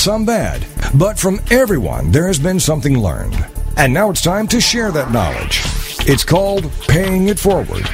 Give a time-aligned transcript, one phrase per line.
[0.00, 0.66] some bad.
[0.94, 3.36] But from everyone, there has been something learned.
[3.76, 5.60] And now it's time to share that knowledge.
[6.06, 7.86] It's called Paying It Forward.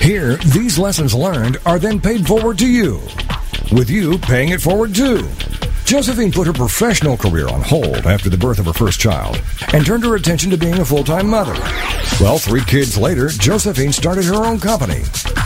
[0.00, 3.00] Here, these lessons learned are then paid forward to you,
[3.72, 5.28] with you paying it forward too.
[5.84, 9.42] Josephine put her professional career on hold after the birth of her first child
[9.72, 11.54] and turned her attention to being a full time mother.
[12.20, 15.00] Well, three kids later, Josephine started her own company,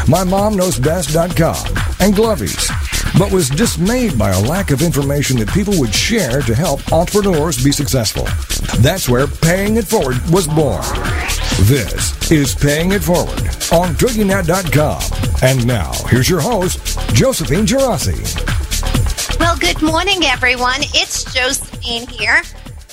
[0.05, 1.67] MyMomKnowsBest.com
[2.01, 2.69] and Glovies,
[3.19, 7.63] but was dismayed by a lack of information that people would share to help entrepreneurs
[7.63, 8.25] be successful.
[8.81, 10.85] That's where Paying It Forward was born.
[11.63, 13.39] This is Paying It Forward
[13.73, 15.03] on TogiNet.com.
[15.43, 18.19] And now, here's your host, Josephine Girassi.
[19.39, 20.81] Well, good morning, everyone.
[20.95, 22.43] It's Josephine here,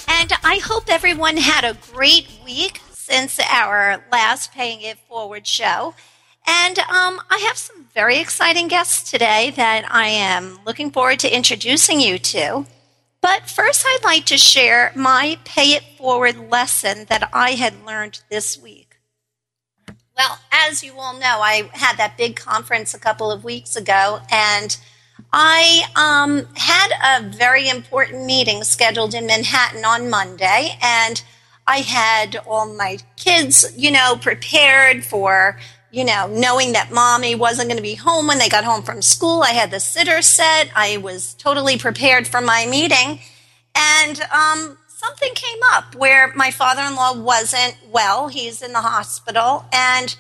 [0.08, 5.96] and I hope everyone had a great week since our last Paying It Forward show.
[6.48, 11.36] And um, I have some very exciting guests today that I am looking forward to
[11.36, 12.66] introducing you to.
[13.22, 18.22] But first, I'd like to share my Pay It Forward lesson that I had learned
[18.30, 18.98] this week.
[20.18, 24.22] Well, as you all know, I had that big conference a couple of weeks ago,
[24.32, 24.76] and
[25.32, 31.24] I um, had a very important meeting scheduled in Manhattan on Monday, and
[31.68, 35.60] I had all my kids, you know, prepared for,
[35.92, 39.02] you know, knowing that mommy wasn't going to be home when they got home from
[39.02, 39.44] school.
[39.44, 40.70] I had the sitter set.
[40.76, 43.20] I was totally prepared for my meeting.
[43.76, 48.30] And um, something came up where my father in law wasn't well.
[48.30, 49.66] He's in the hospital.
[49.74, 50.16] And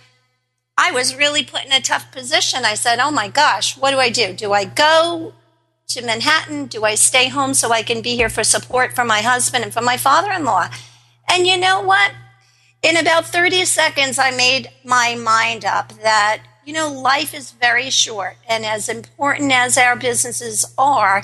[0.77, 2.65] I was really put in a tough position.
[2.65, 4.33] I said, Oh my gosh, what do I do?
[4.33, 5.33] Do I go
[5.87, 6.65] to Manhattan?
[6.65, 9.73] Do I stay home so I can be here for support for my husband and
[9.73, 10.69] for my father in law?
[11.29, 12.11] And you know what?
[12.81, 17.91] In about 30 seconds, I made my mind up that, you know, life is very
[17.91, 18.37] short.
[18.49, 21.23] And as important as our businesses are,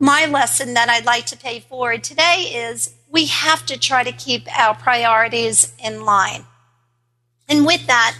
[0.00, 4.10] my lesson that I'd like to pay forward today is we have to try to
[4.10, 6.44] keep our priorities in line.
[7.48, 8.16] And with that,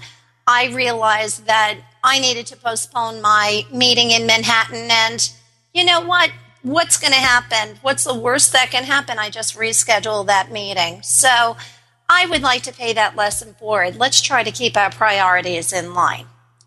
[0.46, 4.88] I realized that I needed to postpone my meeting in Manhattan.
[4.90, 5.28] And
[5.74, 6.30] you know what?
[6.62, 7.78] What's going to happen?
[7.82, 9.18] What's the worst that can happen?
[9.18, 11.02] I just reschedule that meeting.
[11.02, 11.56] So
[12.12, 13.94] I would like to pay that lesson forward.
[13.94, 16.26] Let's try to keep our priorities in line.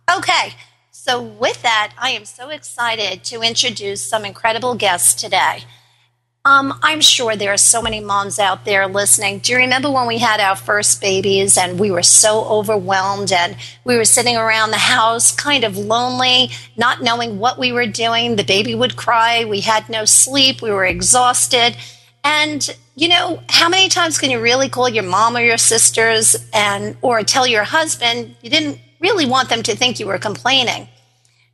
[0.09, 0.53] Okay.
[0.91, 5.65] So, with that, I am so excited to introduce some incredible guests today.
[6.45, 9.39] Um, I'm sure there are so many moms out there listening.
[9.39, 13.57] Do you remember when we had our first babies and we were so overwhelmed and
[13.83, 18.37] we were sitting around the house kind of lonely, not knowing what we were doing?
[18.37, 19.43] The baby would cry.
[19.43, 20.61] We had no sleep.
[20.61, 21.75] We were exhausted.
[22.23, 26.35] And, you know, how many times can you really call your mom or your sisters
[26.53, 30.87] and, or tell your husband you didn't really want them to think you were complaining?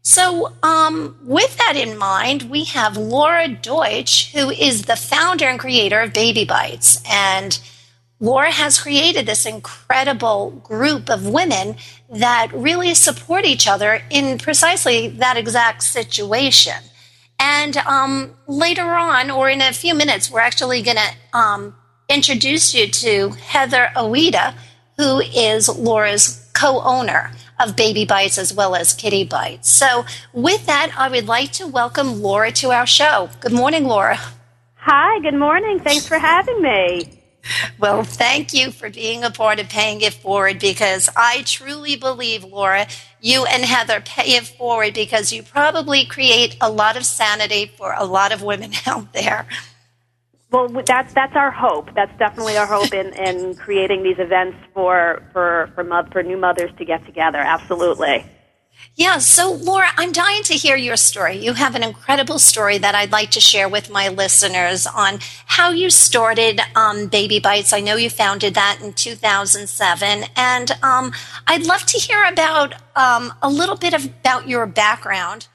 [0.02, 5.60] So, um, with that in mind, we have Laura Deutsch, who is the founder and
[5.60, 7.02] creator of Baby Bites.
[7.10, 7.60] And
[8.20, 11.76] Laura has created this incredible group of women
[12.10, 16.76] that really support each other in precisely that exact situation.
[17.40, 21.76] And um, later on, or in a few minutes, we're actually going to um,
[22.10, 24.54] introduce you to Heather Oida,
[24.98, 29.70] who is Laura's co owner of Baby Bites as well as Kiddie Bites.
[29.70, 33.30] So, with that, I would like to welcome Laura to our show.
[33.40, 34.20] Good morning, Laura.
[34.76, 35.80] Hi, good morning.
[35.80, 37.20] Thanks for having me.
[37.80, 42.44] Well, thank you for being a part of Paying It Forward because I truly believe,
[42.44, 42.88] Laura,
[43.22, 47.94] you and Heather pay it forward because you probably create a lot of sanity for
[47.98, 49.48] a lot of women out there.
[50.52, 51.94] Well, that's that's our hope.
[51.94, 56.72] That's definitely our hope in, in creating these events for for for, for new mothers
[56.80, 57.38] to get together.
[57.38, 58.26] Absolutely.
[58.96, 61.38] Yeah, so Laura, I'm dying to hear your story.
[61.38, 65.70] You have an incredible story that I'd like to share with my listeners on how
[65.72, 67.72] you started um, Baby Bites.
[67.72, 71.14] I know you founded that in 2007, and um,
[71.48, 75.48] I'd love to hear about um, a little bit of, about your background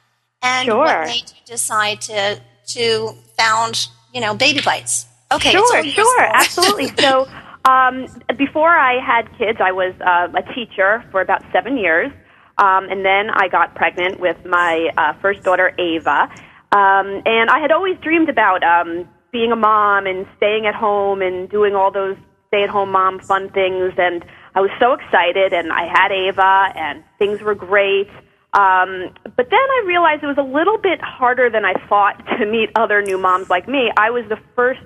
[0.43, 0.79] and Sure.
[0.79, 5.06] what made you decide to to found you know Baby Bites.
[5.32, 6.88] Okay, Sure, sure, absolutely.
[6.99, 7.27] So,
[7.67, 8.06] um,
[8.38, 12.12] before I had kids, I was uh, a teacher for about seven years,
[12.59, 16.29] um, and then I got pregnant with my uh, first daughter, Ava.
[16.73, 21.23] Um, and I had always dreamed about um, being a mom and staying at home
[21.23, 22.17] and doing all those
[22.49, 23.95] stay at home mom fun things.
[23.99, 24.25] And
[24.55, 28.09] I was so excited, and I had Ava, and things were great.
[28.53, 32.47] Um, but then I realized it was a little bit harder than I thought to
[32.47, 33.91] meet other new moms like me.
[33.97, 34.81] I was the first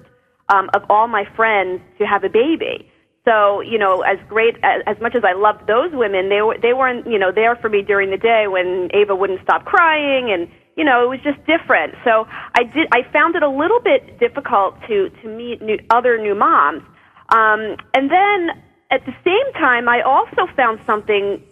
[0.48, 2.90] um, of all my friends to have a baby.
[3.28, 6.56] So, you know, as great as, as much as I loved those women, they were
[6.56, 10.32] they weren't, you know, there for me during the day when Ava wouldn't stop crying
[10.32, 10.48] and
[10.78, 11.94] you know, it was just different.
[12.04, 12.86] So I did.
[12.92, 16.82] I found it a little bit difficult to to meet new, other new moms.
[17.30, 21.42] Um, and then at the same time, I also found something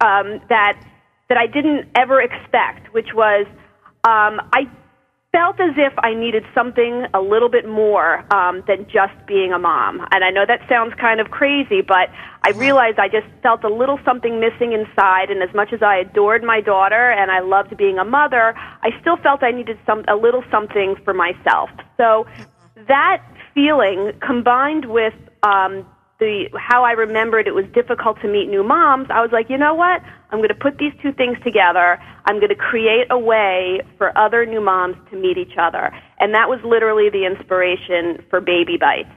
[0.00, 0.78] um, that
[1.28, 3.46] that I didn't ever expect, which was
[4.04, 4.68] um, I
[5.34, 9.58] felt as if I needed something a little bit more um, than just being a
[9.58, 9.98] mom.
[10.12, 12.08] And I know that sounds kind of crazy, but
[12.46, 15.30] I realized I just felt a little something missing inside.
[15.30, 18.90] And as much as I adored my daughter and I loved being a mother, I
[19.00, 21.68] still felt I needed some a little something for myself.
[21.96, 22.26] So
[22.86, 23.20] that
[23.54, 25.84] feeling combined with um,
[26.24, 29.58] the how I remembered it was difficult to meet new moms, I was like, you
[29.58, 30.00] know what?
[30.30, 32.00] I'm going to put these two things together.
[32.24, 35.92] I'm going to create a way for other new moms to meet each other.
[36.18, 39.12] And that was literally the inspiration for Baby Bites.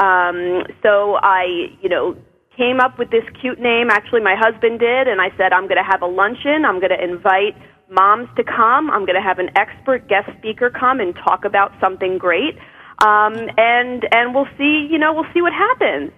[0.00, 2.16] Um, so I, you know,
[2.56, 3.90] came up with this cute name.
[3.90, 6.64] Actually, my husband did, and I said, I'm going to have a luncheon.
[6.64, 7.56] I'm going to invite
[7.90, 8.90] moms to come.
[8.90, 12.56] I'm going to have an expert guest speaker come and talk about something great.
[13.04, 16.12] Um, and and we'll see, you know, we'll see what happens.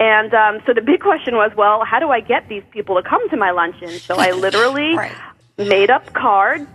[0.00, 3.06] And um, so the big question was, well, how do I get these people to
[3.06, 3.90] come to my luncheon?
[3.90, 5.12] So I literally right.
[5.58, 6.66] made up cards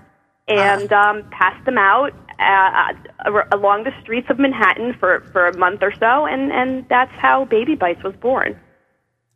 [0.47, 1.09] and uh-huh.
[1.09, 2.93] um, passed them out uh,
[3.25, 7.11] uh, along the streets of Manhattan for, for a month or so, and, and that's
[7.13, 8.59] how Baby Bites was born.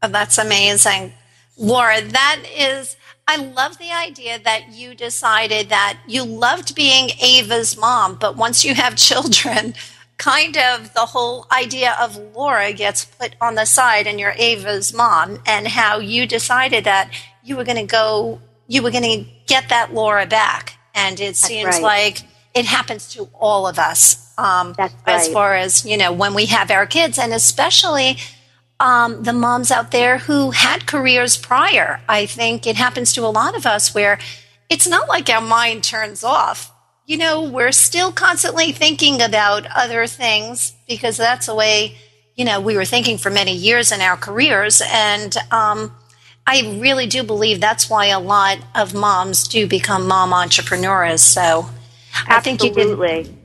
[0.03, 1.13] Oh, that's amazing.
[1.57, 2.95] Laura, that is,
[3.27, 8.63] I love the idea that you decided that you loved being Ava's mom, but once
[8.63, 9.73] you have children,
[10.19, 14.93] kind of the whole idea of Laura gets put on the side and you're Ava's
[14.93, 17.11] mom, and how you decided that
[17.43, 20.77] you were going to go, you were going to get that Laura back.
[20.93, 21.81] And it seems right.
[21.81, 22.21] like
[22.53, 24.31] it happens to all of us.
[24.37, 24.91] Um, right.
[25.07, 28.17] As far as, you know, when we have our kids, and especially
[28.79, 32.01] um, the moms out there who had careers prior.
[32.07, 34.19] I think it happens to a lot of us where
[34.69, 36.71] it's not like our mind turns off
[37.09, 41.95] you know, we're still constantly thinking about other things because that's the way,
[42.35, 44.79] you know, we were thinking for many years in our careers.
[44.85, 45.91] And um,
[46.45, 51.23] I really do believe that's why a lot of moms do become mom entrepreneurs.
[51.23, 51.67] So
[52.27, 52.35] Absolutely.
[52.35, 53.35] I think you did.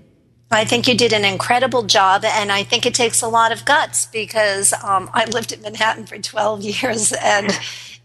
[0.51, 3.65] I think you did an incredible job, and I think it takes a lot of
[3.65, 7.51] guts because um, I lived in Manhattan for 12 years, and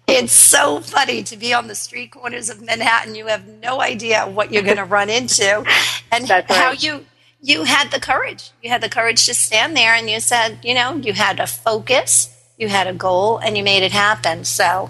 [0.09, 3.15] it's so funny to be on the street corners of Manhattan.
[3.15, 5.63] You have no idea what you're going to run into,
[6.11, 6.49] and right.
[6.49, 7.05] how you
[7.41, 8.51] you had the courage.
[8.61, 11.47] You had the courage to stand there, and you said, you know, you had a
[11.47, 14.43] focus, you had a goal, and you made it happen.
[14.43, 14.89] So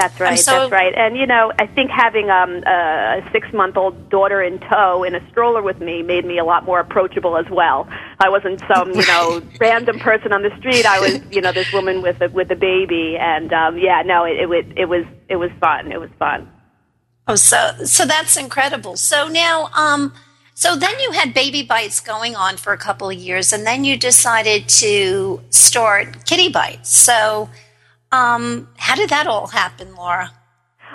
[0.00, 0.38] that's right.
[0.38, 0.94] So, that's right.
[0.96, 5.62] And you know, I think having um, a six-month-old daughter in tow in a stroller
[5.62, 7.86] with me made me a lot more approachable as well.
[8.18, 10.86] I wasn't some you know random person on the street.
[10.86, 14.24] I was you know this woman with a with a baby, and um, yeah, no,
[14.24, 15.92] it, it it was it was fun.
[15.92, 16.50] It was fun.
[17.28, 18.96] Oh, so so that's incredible.
[18.96, 20.14] So now, um,
[20.54, 23.84] so then you had Baby Bites going on for a couple of years, and then
[23.84, 26.90] you decided to start Kiddie Bites.
[26.96, 27.50] So
[28.12, 30.30] um, how did that all happen, Laura?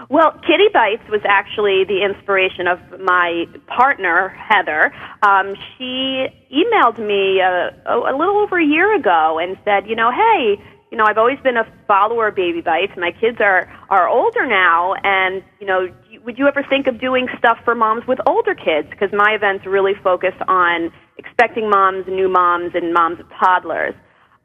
[0.09, 4.93] Well, Kiddie Bites was actually the inspiration of my partner, Heather.
[5.23, 9.95] Um, she emailed me a, uh, a little over a year ago and said, you
[9.95, 12.93] know, hey, you know, I've always been a follower of Baby Bites.
[12.97, 15.87] My kids are are older now, and you know,
[16.23, 18.87] would you ever think of doing stuff for moms with older kids?
[18.89, 23.95] Because my events really focus on expecting moms, new moms, and moms of toddlers.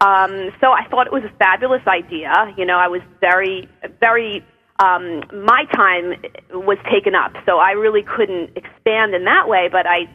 [0.00, 2.32] Um, so I thought it was a fabulous idea.
[2.56, 3.68] You know, I was very,
[4.00, 4.42] very,
[4.78, 6.14] um, my time
[6.52, 9.68] was taken up, so I really couldn't expand in that way.
[9.70, 10.08] But I,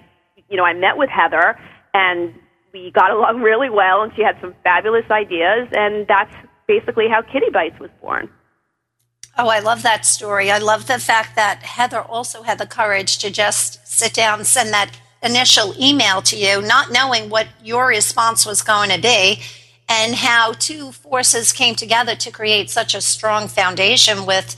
[0.49, 1.55] you know, I met with Heather
[1.93, 2.33] and
[2.73, 6.33] we got along really well, and she had some fabulous ideas, and that's
[6.67, 8.27] basically how Kiddie Bites was born.
[9.37, 10.49] Oh, I love that story.
[10.49, 14.47] I love the fact that Heather also had the courage to just sit down and
[14.47, 19.41] send that initial email to you, not knowing what your response was going to be
[19.87, 24.55] and how two forces came together to create such a strong foundation with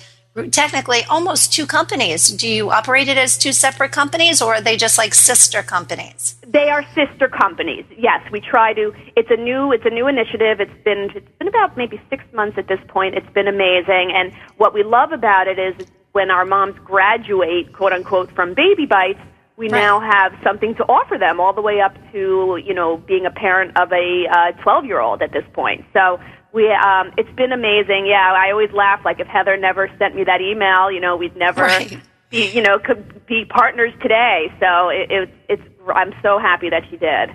[0.51, 2.29] technically almost two companies.
[2.29, 6.35] Do you operate it as two separate companies or are they just like sister companies?
[6.45, 7.85] They are sister companies.
[7.97, 10.59] Yes, we try to it's a new it's a new initiative.
[10.59, 13.15] It's been it's been about maybe 6 months at this point.
[13.15, 17.93] It's been amazing and what we love about it is when our moms graduate quote
[17.93, 19.19] unquote from baby bites
[19.57, 19.81] we Right.
[19.81, 23.31] now have something to offer them, all the way up to you know being a
[23.31, 25.83] parent of a uh, 12 year old at this point.
[25.93, 26.19] So
[26.53, 28.05] we, um, it's been amazing.
[28.07, 31.35] Yeah, I always laugh like if Heather never sent me that email, you know, we'd
[31.35, 31.99] never Right.
[32.29, 34.51] be, you know, could be partners today.
[34.59, 37.31] So it, it, it's, I'm so happy that she did.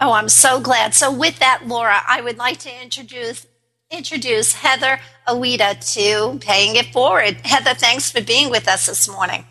[0.00, 0.94] Oh, I'm so glad.
[0.94, 3.46] So, with that, Laura, I would like to introduce
[3.90, 7.38] introduce Heather Awida to Paying It Forward.
[7.44, 9.44] Heather, thanks for being with us this morning.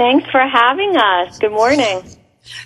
[0.00, 1.38] Thanks for having us.
[1.38, 2.02] Good morning.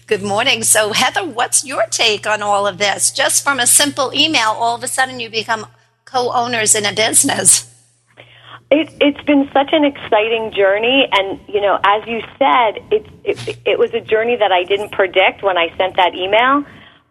[0.07, 0.63] Good morning.
[0.63, 3.11] So, Heather, what's your take on all of this?
[3.11, 5.67] Just from a simple email, all of a sudden you become
[6.05, 7.69] co owners in a business.
[8.71, 13.59] It, it's been such an exciting journey, and you know, as you said, it, it
[13.67, 16.65] it was a journey that I didn't predict when I sent that email,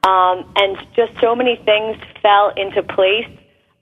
[0.03, 3.27] um, and just so many things fell into place.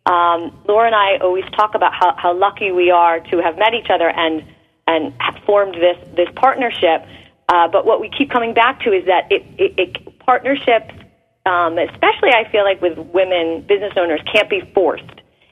[0.08, 3.76] Um, Laura and I always talk about how, how lucky we are to have met
[3.76, 4.44] each other and
[4.92, 5.14] and
[5.46, 7.06] formed this this partnership.
[7.50, 10.94] Uh, but what we keep coming back to is that it, it, it partnerships,
[11.46, 15.04] um, especially I feel like with women business owners, can't be forced.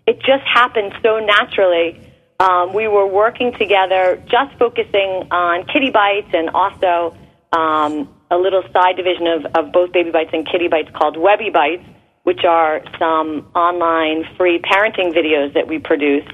[0.08, 2.00] It just happens so naturally.
[2.40, 7.14] Um, we were working together, just focusing on Kiddie Bites and also
[7.52, 11.50] um, a little side division of, of both Baby Bites and Kiddie Bites called Webby
[11.50, 11.84] Bites,
[12.24, 16.32] which are some online free parenting videos that we produced.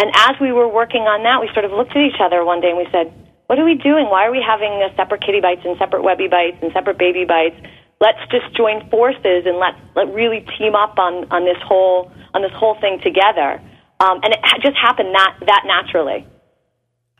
[0.00, 2.62] And as we were working on that, we sort of looked at each other one
[2.62, 3.12] day and we said,
[3.52, 4.08] What are we doing?
[4.08, 7.28] Why are we having a separate Kiddie Bites and separate Webby Bites and separate Baby
[7.28, 7.60] Bites?
[8.00, 12.40] Let's just join forces and let let really team up on, on this whole on
[12.40, 13.60] this whole thing together.
[14.00, 16.24] Um, and it just happened that that naturally.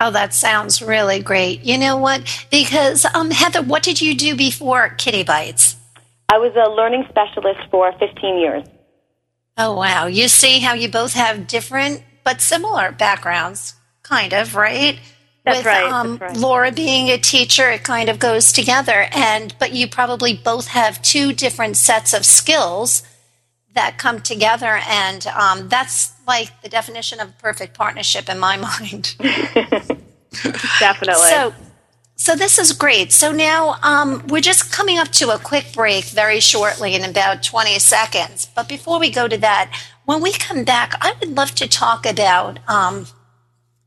[0.00, 1.60] Oh, that sounds really great.
[1.60, 2.22] You know what?
[2.50, 5.76] Because, um, Heather, what did you do before Kiddie Bites?
[6.30, 8.64] I was a learning specialist for 15 years.
[9.58, 10.06] Oh, wow.
[10.06, 14.98] You see how you both have different but similar backgrounds, kind of, right?
[15.44, 16.36] That's With right, Um, right.
[16.36, 19.08] Laura being a teacher, it kind of goes together.
[19.12, 23.02] And but you probably both have two different sets of skills
[23.74, 28.56] that come together, and um, that's like the definition of a perfect partnership in my
[28.68, 29.14] mind.
[30.78, 31.28] Definitely.
[31.28, 31.54] So,
[32.16, 33.12] so this is great.
[33.12, 37.42] So now um, we're just coming up to a quick break very shortly in about
[37.42, 38.48] 20 seconds.
[38.54, 39.72] But before we go to that,
[40.10, 43.06] when we come back, I would love to talk about um,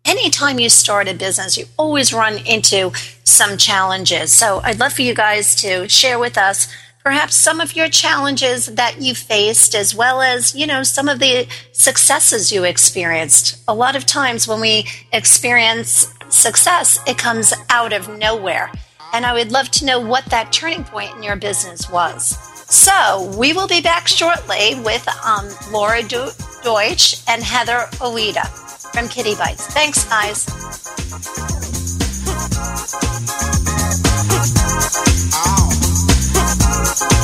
[0.06, 2.94] anytime you start a business, you always run into
[3.26, 4.32] some challenges.
[4.32, 8.68] So I'd love for you guys to share with us perhaps some of your challenges
[8.68, 13.62] that you faced as well as, you know, some of the successes you experienced.
[13.68, 18.72] A lot of times when we experience success, it comes out of nowhere.
[19.12, 22.53] And I would love to know what that turning point in your business was.
[22.74, 26.32] So we will be back shortly with um, Laura Do-
[26.64, 28.48] Deutsch and Heather Oida
[28.92, 29.68] from Kiddie Bites.
[29.68, 30.48] Thanks, guys.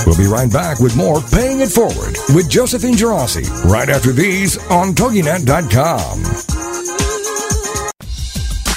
[0.05, 4.57] We'll be right back with more Paying It Forward with Josephine Gerasi right after these
[4.69, 6.23] on TogiNet.com.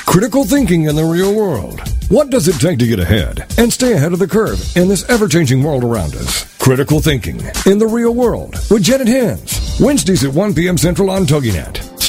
[0.07, 1.92] Critical thinking in the real world.
[2.13, 5.09] What does it take to get ahead and stay ahead of the curve in this
[5.09, 6.45] ever changing world around us?
[6.59, 9.81] Critical thinking in the real world with Janet Hens.
[9.81, 10.77] Wednesdays at 1 p.m.
[10.77, 11.92] Central on TogiNet.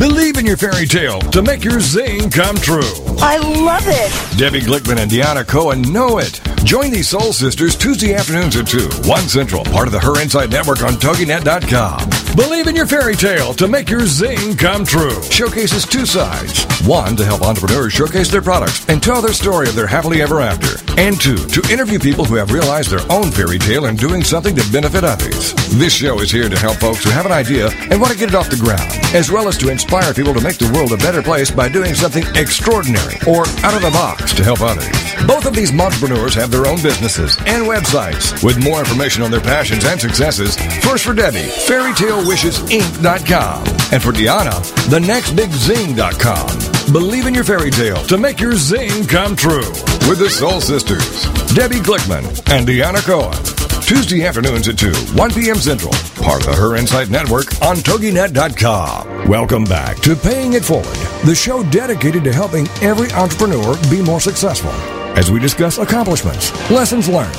[0.00, 2.80] Believe in your fairy tale to make your zing come true.
[3.18, 4.38] I love it.
[4.38, 6.40] Debbie Glickman and Deanna Cohen know it.
[6.64, 10.48] Join these soul sisters Tuesday afternoons at 2, 1 Central, part of the Her Insight
[10.48, 12.08] Network on TogiNet.com.
[12.34, 15.22] Believe in your fairy tale to make your zing come true.
[15.24, 16.64] Showcases two sides.
[16.86, 20.40] One, to help entrepreneurs showcase their products and tell their story of their happily ever
[20.40, 20.78] after.
[20.98, 24.54] And two, to interview people who have realized their own fairy tale and doing something
[24.54, 25.54] to benefit others.
[25.78, 28.28] This show is here to help folks who have an idea and want to get
[28.30, 30.96] it off the ground, as well as to inspire people to make the world a
[30.98, 34.86] better place by doing something extraordinary or out of the box to help others.
[35.26, 38.40] Both of these entrepreneurs have their own businesses and websites.
[38.44, 44.62] With more information on their passions and successes, first for Debbie, fairytalewishesinc.com, and for Deanna,
[44.86, 46.92] thenextbigzing.com.
[46.92, 49.68] Believe in your fairy tale to make your zing come true
[50.08, 53.69] with the Soul Sisters, Debbie Glickman and Deanna Cohen.
[53.90, 55.56] Tuesday afternoons at 2, 1 p.m.
[55.56, 55.92] Central,
[56.22, 59.28] part of the Her Insight Network on TogiNet.com.
[59.28, 60.86] Welcome back to Paying It Forward,
[61.26, 64.70] the show dedicated to helping every entrepreneur be more successful
[65.18, 67.34] as we discuss accomplishments, lessons learned,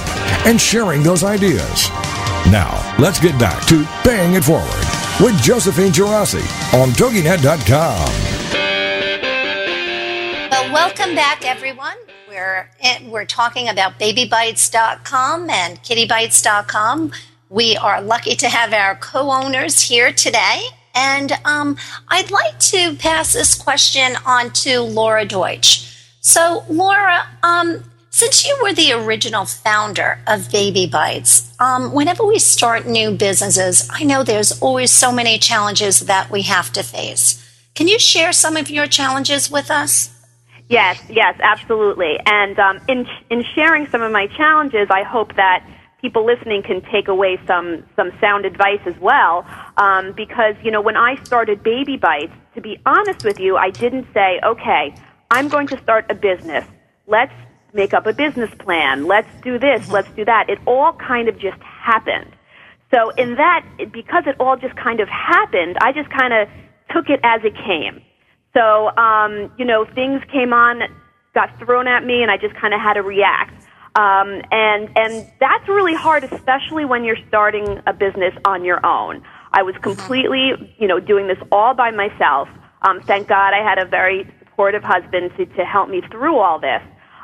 [0.45, 1.87] and sharing those ideas.
[2.51, 4.67] Now, let's get back to Paying It Forward
[5.21, 6.43] with Josephine Girassi
[6.77, 8.11] on TogiNet.com.
[10.51, 11.95] Well, welcome back, everyone.
[12.31, 12.69] We're
[13.07, 17.11] we're talking about BabyBites.com and KiddieBites.com.
[17.49, 20.61] We are lucky to have our co-owners here today,
[20.95, 21.75] and um,
[22.07, 25.93] I'd like to pass this question on to Laura Deutsch.
[26.21, 32.39] So, Laura, um, since you were the original founder of Baby Bites, um, whenever we
[32.39, 37.45] start new businesses, I know there's always so many challenges that we have to face.
[37.75, 40.20] Can you share some of your challenges with us?
[40.71, 42.17] Yes, yes, absolutely.
[42.25, 45.67] And um, in in sharing some of my challenges, I hope that
[46.01, 49.45] people listening can take away some some sound advice as well.
[49.75, 53.69] Um, because you know, when I started Baby Bites, to be honest with you, I
[53.71, 54.95] didn't say, okay,
[55.29, 56.65] I'm going to start a business.
[57.05, 57.33] Let's
[57.73, 59.07] make up a business plan.
[59.07, 59.89] Let's do this.
[59.89, 60.49] Let's do that.
[60.49, 62.31] It all kind of just happened.
[62.91, 66.47] So in that, because it all just kind of happened, I just kind of
[66.93, 68.01] took it as it came.
[68.53, 70.81] So, um, you know, things came on,
[71.33, 73.53] got thrown at me, and I just kind of had to react.
[73.95, 79.21] Um, and and that's really hard, especially when you're starting a business on your own.
[79.53, 82.47] I was completely, you know, doing this all by myself.
[82.83, 86.59] Um, thank God I had a very supportive husband to, to help me through all
[86.59, 86.81] this.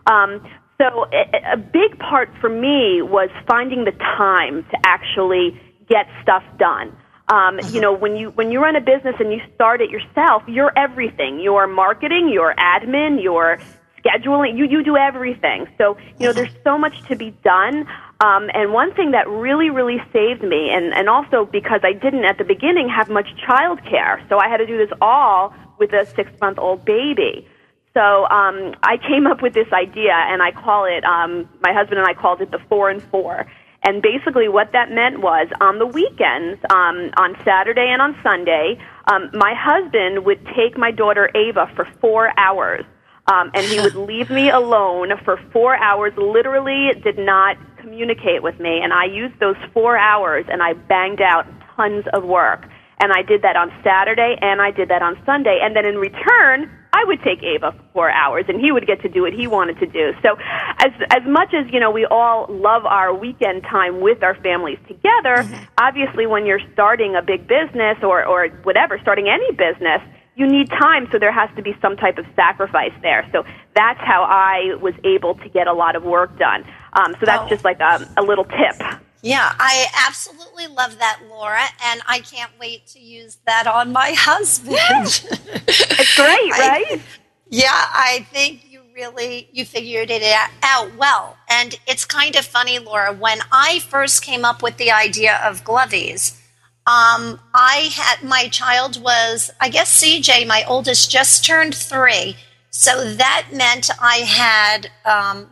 [0.08, 0.46] Um,
[0.78, 6.44] so a, a big part for me was finding the time to actually get stuff
[6.60, 6.96] done.
[7.30, 10.44] Um, you know, when you when you run a business and you start it yourself,
[10.48, 11.40] you're everything.
[11.40, 13.60] You're marketing, you're admin, you're
[14.02, 14.58] scheduling.
[14.58, 15.68] You you do everything.
[15.78, 17.86] So you know, there's so much to be done.
[18.20, 22.24] Um, and one thing that really really saved me, and and also because I didn't
[22.24, 25.92] at the beginning have much child care, so I had to do this all with
[25.94, 27.46] a six month old baby.
[27.94, 31.04] So um, I came up with this idea, and I call it.
[31.04, 33.46] Um, my husband and I called it the four and four.
[33.84, 38.78] And basically, what that meant was on the weekends, um, on Saturday and on Sunday,
[39.06, 42.84] um, my husband would take my daughter Ava for four hours.
[43.32, 48.60] Um, and he would leave me alone for four hours, literally did not communicate with
[48.60, 48.80] me.
[48.82, 52.68] And I used those four hours and I banged out tons of work.
[53.00, 55.60] And I did that on Saturday and I did that on Sunday.
[55.62, 59.02] And then in return, I would take Ava for four hours, and he would get
[59.02, 60.14] to do what he wanted to do.
[60.22, 60.38] So,
[60.80, 64.80] as as much as you know, we all love our weekend time with our families
[64.88, 65.44] together.
[65.44, 65.64] Mm-hmm.
[65.78, 70.02] Obviously, when you're starting a big business or or whatever, starting any business,
[70.36, 73.28] you need time, so there has to be some type of sacrifice there.
[73.32, 73.44] So
[73.76, 76.64] that's how I was able to get a lot of work done.
[76.94, 77.50] Um, so that's oh.
[77.50, 79.02] just like a, a little tip.
[79.22, 84.12] Yeah, I absolutely love that, Laura, and I can't wait to use that on my
[84.16, 84.78] husband.
[84.78, 86.86] it's great, right?
[86.92, 87.02] I,
[87.50, 90.24] yeah, I think you really you figured it
[90.64, 91.38] out well.
[91.50, 95.64] And it's kind of funny, Laura, when I first came up with the idea of
[95.64, 96.40] Glovies,
[96.86, 102.38] um, I had my child was I guess CJ, my oldest, just turned three,
[102.70, 105.50] so that meant I had um,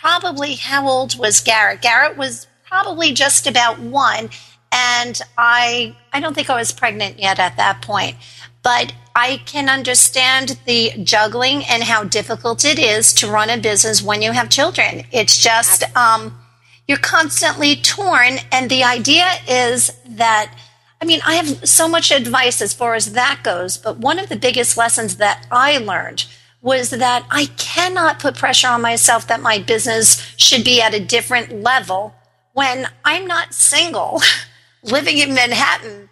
[0.00, 1.80] probably how old was Garrett?
[1.80, 4.30] Garrett was probably just about one.
[4.70, 8.16] And I, I don't think I was pregnant yet at that point,
[8.62, 14.02] but I can understand the juggling and how difficult it is to run a business
[14.02, 15.04] when you have children.
[15.10, 16.38] It's just, um,
[16.86, 18.38] you're constantly torn.
[18.52, 20.54] And the idea is that,
[21.00, 24.28] I mean, I have so much advice as far as that goes, but one of
[24.28, 26.26] the biggest lessons that I learned
[26.60, 31.00] was that I cannot put pressure on myself that my business should be at a
[31.00, 32.14] different level
[32.58, 34.20] when I'm not single,
[34.82, 36.08] living in Manhattan,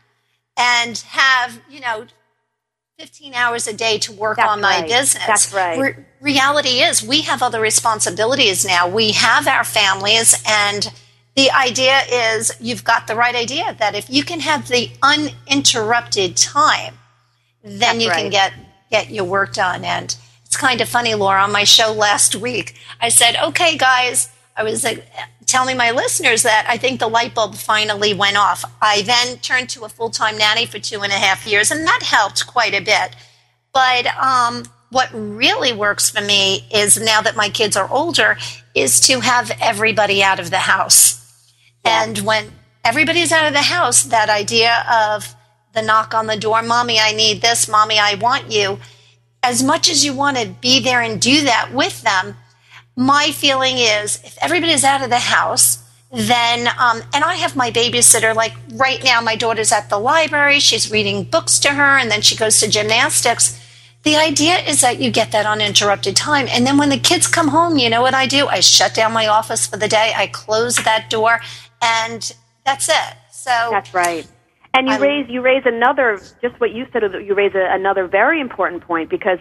[0.57, 2.07] and have, you know,
[3.01, 4.89] 15 hours a day to work That's on my right.
[4.89, 5.27] business.
[5.27, 5.77] That's right.
[5.77, 8.89] Re- reality is, we have other responsibilities now.
[8.89, 10.93] We have our families, and
[11.35, 16.37] the idea is you've got the right idea that if you can have the uninterrupted
[16.37, 16.95] time,
[17.65, 18.21] then That's you right.
[18.23, 18.53] can get
[18.89, 19.85] get your work done.
[19.85, 21.43] And it's kind of funny, Laura.
[21.43, 24.29] On my show last week, I said, "Okay, guys."
[24.59, 25.07] I was like,
[25.57, 28.63] telling my listeners that I think the light bulb finally went off.
[28.83, 31.87] I then turned to a full time nanny for two and a half years, and
[31.87, 33.17] that helped quite a bit.
[33.73, 38.37] But um, what really works for me is now that my kids are older,
[38.75, 41.03] is to have everybody out of the house.
[41.87, 42.05] Yeah.
[42.05, 42.53] And when
[42.85, 45.35] everybody's out of the house, that idea of
[45.73, 48.79] the knock on the door, mommy, I need this, mommy, I want you,
[49.43, 52.37] as much as you want to be there and do that with them,
[52.97, 57.71] my feeling is if everybody's out of the house, then um, and i have my
[57.71, 62.11] babysitter like right now my daughter's at the library she's reading books to her and
[62.11, 63.63] then she goes to gymnastics.
[64.05, 67.49] The idea is that you get that uninterrupted time and then when the kids come
[67.49, 68.47] home you know what i do?
[68.47, 71.41] I shut down my office for the day i close that door
[71.83, 73.15] and that's it.
[73.31, 74.27] So that's right.
[74.75, 78.07] And you I'm, raise you raise another just what you said you raise a, another
[78.07, 79.39] very important point because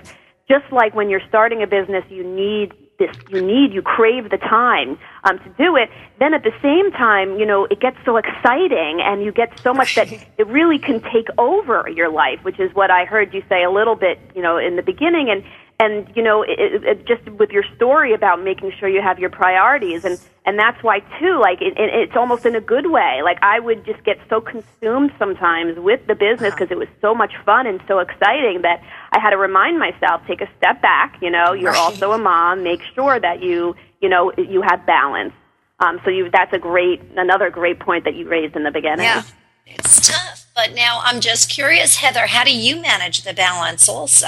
[0.49, 4.37] just like when you're starting a business you need this you need you crave the
[4.37, 5.89] time um, to do it.
[6.19, 9.73] Then at the same time you know it gets so exciting and you get so
[9.73, 13.43] much that it really can take over your life which is what i heard you
[13.49, 15.29] say a little bit you know in the beginning.
[15.29, 15.43] And
[15.79, 19.29] and you know it, it, just with your story about making sure you have your
[19.29, 23.21] priorities and and that's why too like it, it, it's almost in a good way.
[23.23, 27.13] Like i would just get so consumed sometimes with the business because it was so
[27.13, 31.17] much fun and so exciting that i had to remind myself take a step back
[31.21, 35.33] you know you're also a mom make sure that you you know you have balance.
[35.79, 39.05] Um, so you that's a great another great point that you raised in the beginning.
[39.05, 39.23] Yeah.
[39.65, 44.27] It's tough but now i'm just curious heather how do you manage the balance also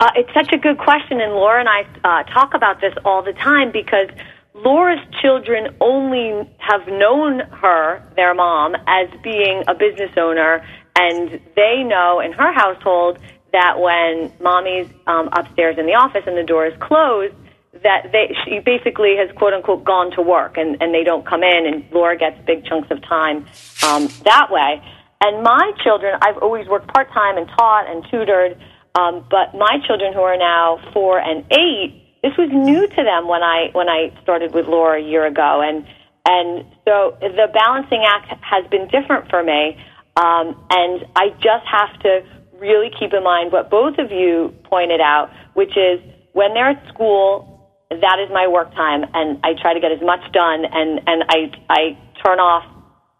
[0.00, 3.22] uh, it's such a good question, and Laura and I uh, talk about this all
[3.22, 4.08] the time because
[4.54, 11.82] Laura's children only have known her, their mom, as being a business owner, and they
[11.82, 13.18] know in her household
[13.52, 17.34] that when mommy's um, upstairs in the office and the door is closed,
[17.82, 21.42] that they she basically has quote unquote gone to work and, and they don't come
[21.42, 23.46] in and Laura gets big chunks of time
[23.86, 24.82] um, that way.
[25.22, 28.60] And my children, I've always worked part time and taught and tutored
[28.94, 33.28] um, but my children, who are now four and eight, this was new to them
[33.28, 35.86] when I when I started with Laura a year ago, and
[36.26, 39.76] and so the balancing act has been different for me.
[40.16, 42.22] Um, and I just have to
[42.58, 46.00] really keep in mind what both of you pointed out, which is
[46.32, 50.00] when they're at school, that is my work time, and I try to get as
[50.02, 52.64] much done, and and I I turn off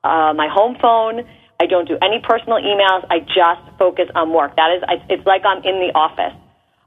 [0.04, 1.26] uh, my home phone
[1.61, 3.05] I don't do any personal emails.
[3.12, 4.57] I just focus on work.
[4.57, 6.33] That is, it's like I'm in the office.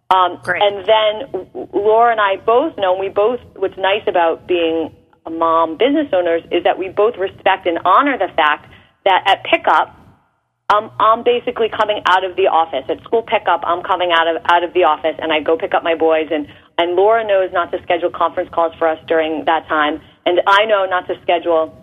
[0.10, 4.90] Um, and then Laura and I both know, and we both, what's nice about being
[5.26, 8.66] a mom business owners is that we both respect and honor the fact
[9.06, 9.94] that at pickup,
[10.74, 12.90] um, I'm basically coming out of the office.
[12.90, 15.74] At school pickup, I'm coming out of out of the office, and I go pick
[15.74, 16.30] up my boys.
[16.32, 16.48] and
[16.80, 20.66] And Laura knows not to schedule conference calls for us during that time, and I
[20.66, 21.78] know not to schedule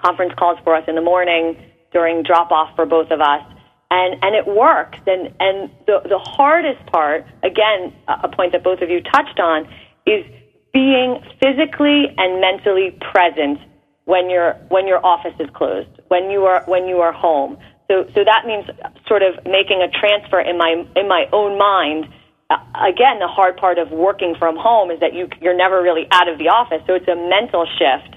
[0.00, 3.42] conference calls for us in the morning during drop off for both of us.
[3.90, 4.98] And, and it works.
[5.06, 9.68] And, and the, the hardest part, again, a point that both of you touched on,
[10.06, 10.24] is
[10.72, 13.58] being physically and mentally present
[14.04, 17.58] when your when your office is closed, when you are when you are home.
[17.88, 18.66] So so that means
[19.06, 22.06] sort of making a transfer in my in my own mind.
[22.50, 26.28] Again, the hard part of working from home is that you you're never really out
[26.28, 26.82] of the office.
[26.86, 28.16] So it's a mental shift.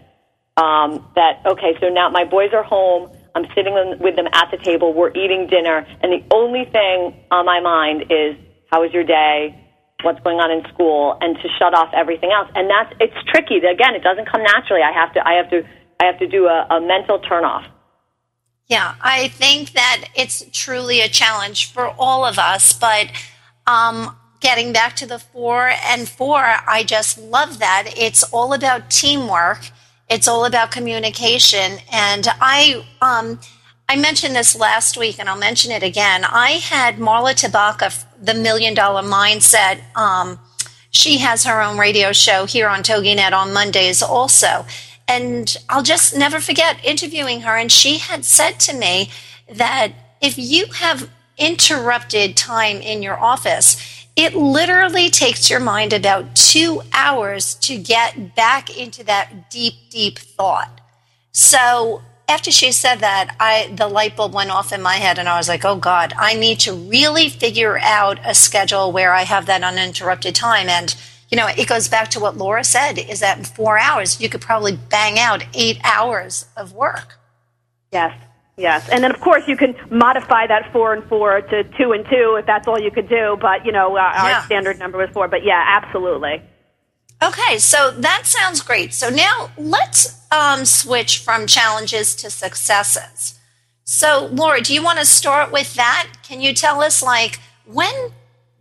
[0.56, 3.10] Um, that okay, so now my boys are home.
[3.36, 4.93] I'm sitting with them at the table.
[4.93, 8.36] We're eating dinner, and the only thing on my mind is
[8.72, 9.60] how was your day?
[10.04, 11.17] What's going on in school?
[11.22, 12.50] And to shut off everything else.
[12.56, 13.58] And that's it's tricky.
[13.58, 14.82] Again, it doesn't come naturally.
[14.82, 15.63] I have to I have to
[16.00, 17.65] I have to do a, a mental turnoff.
[18.67, 22.74] Yeah, I think that it's truly a challenge for all of us.
[22.74, 23.12] But
[23.67, 27.93] um, getting back to the four and four, I just love that.
[27.98, 29.72] It's all about teamwork
[30.13, 31.80] it's all about communication.
[31.91, 33.39] And I, um,
[33.89, 36.23] I mentioned this last week, and I'll mention it again.
[36.23, 39.82] I had Marla Tabaka, the Million Dollar Mindset.
[39.97, 40.39] Um,
[40.91, 44.67] she has her own radio show here on TogiNet on Mondays also.
[45.08, 47.58] And I'll just never forget interviewing her.
[47.58, 49.10] And she had said to me
[49.52, 56.36] that if you have interrupted time in your office, it literally takes your mind about
[56.36, 60.82] two hours to get back into that deep, deep thought.
[61.32, 65.28] So after she said that, I the light bulb went off in my head, and
[65.28, 69.23] I was like, "Oh God, I need to really figure out a schedule where I
[69.23, 70.95] have that uninterrupted time." And
[71.30, 74.30] you know, it goes back to what Laura said: is that in four hours you
[74.30, 77.17] could probably bang out eight hours of work.
[77.91, 78.15] Yes,
[78.56, 82.06] Yes, and then of course you can modify that four and four to two and
[82.06, 83.38] two if that's all you could do.
[83.42, 84.36] But you know, uh, yeah.
[84.36, 85.28] our standard number was four.
[85.28, 86.42] But yeah, absolutely.
[87.24, 88.94] Okay, so that sounds great.
[88.94, 93.39] So now let's um, switch from challenges to successes.
[93.86, 96.10] So, Laura, do you want to start with that?
[96.24, 97.94] Can you tell us, like, when,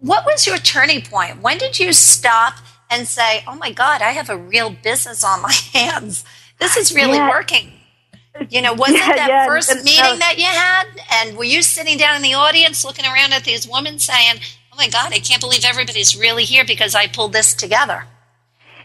[0.00, 1.40] what was your turning point?
[1.40, 2.54] When did you stop
[2.90, 6.24] and say, oh my God, I have a real business on my hands?
[6.58, 7.30] This is really yeah.
[7.30, 7.72] working.
[8.50, 10.86] You know, was yeah, it that yeah, first meeting that you had?
[11.12, 14.40] And were you sitting down in the audience looking around at these women saying,
[14.72, 18.04] oh my God, I can't believe everybody's really here because I pulled this together.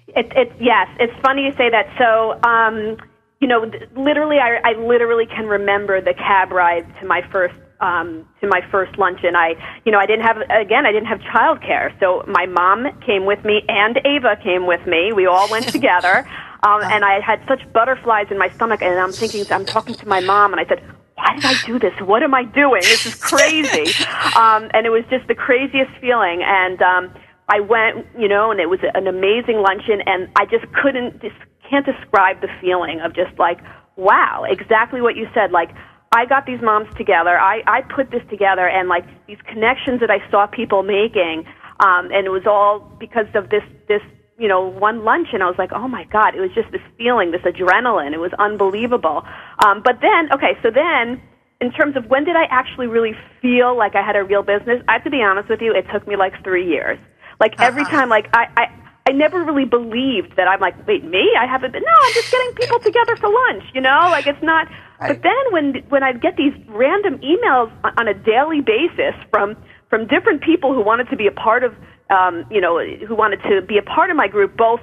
[0.10, 1.88] It, it, yes, it's funny you say that.
[1.98, 2.98] So, um,
[3.40, 8.28] you know, literally, I, I literally can remember the cab ride to my first um,
[8.42, 9.36] to my first luncheon.
[9.36, 9.54] I,
[9.86, 13.44] you know, I didn't have again, I didn't have childcare, so my mom came with
[13.46, 15.14] me and Ava came with me.
[15.14, 16.28] We all went together,
[16.68, 18.82] um, and I had such butterflies in my stomach.
[18.82, 20.84] And I'm thinking, I'm talking to my mom, and I said,
[21.16, 21.94] why did I do this?
[22.02, 22.82] What am I doing?
[22.82, 23.88] This is crazy.
[24.36, 26.44] um, and it was just the craziest feeling.
[26.44, 27.14] And um,
[27.48, 31.36] I went, you know, and it was an amazing luncheon, and I just couldn't, just
[31.70, 33.60] can't describe the feeling of just like,
[33.96, 35.52] wow, exactly what you said.
[35.52, 35.72] Like,
[36.12, 37.38] I got these moms together.
[37.40, 41.46] I, I put this together, and like these connections that I saw people making,
[41.80, 44.02] um, and it was all because of this this
[44.38, 46.82] you know, one lunch and I was like, oh my God, it was just this
[46.98, 48.14] feeling, this adrenaline.
[48.14, 49.24] It was unbelievable.
[49.66, 51.22] Um, but then, okay, so then
[51.60, 54.84] in terms of when did I actually really feel like I had a real business,
[54.88, 57.00] I have to be honest with you, it took me like three years.
[57.40, 57.66] Like uh-huh.
[57.66, 58.66] every time, like I, I,
[59.10, 61.32] I never really believed that I'm like, wait, me?
[61.40, 61.84] I haven't been.
[61.84, 63.64] No, I'm just getting people together for lunch.
[63.74, 64.68] You know, like it's not.
[65.00, 65.14] Right.
[65.14, 69.56] But then when when I'd get these random emails on a daily basis from
[69.90, 71.74] from different people who wanted to be a part of
[72.10, 74.82] um, you know, who wanted to be a part of my group, both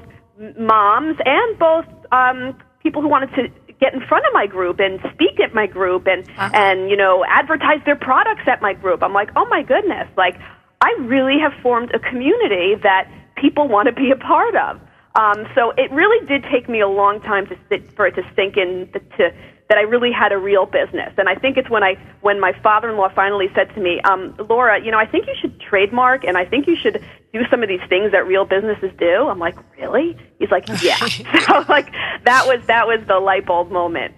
[0.59, 3.49] moms and both um, people who wanted to
[3.81, 6.51] get in front of my group and speak at my group and uh-huh.
[6.55, 9.03] and you know advertise their products at my group.
[9.03, 10.37] I'm like, oh my goodness, like
[10.81, 14.81] I really have formed a community that people want to be a part of.
[15.17, 18.23] Um, so it really did take me a long time to sit, for it to
[18.35, 19.33] sink in the, to
[19.69, 21.13] that I really had a real business.
[21.17, 24.83] And I think it's when I when my father-in-law finally said to me, um, "Laura,
[24.83, 27.69] you know, I think you should trademark, and I think you should do some of
[27.69, 30.97] these things that real businesses do." I'm like, "Really?" He's like, "Yeah."
[31.47, 31.91] so like
[32.25, 34.15] that was that was the light bulb moment.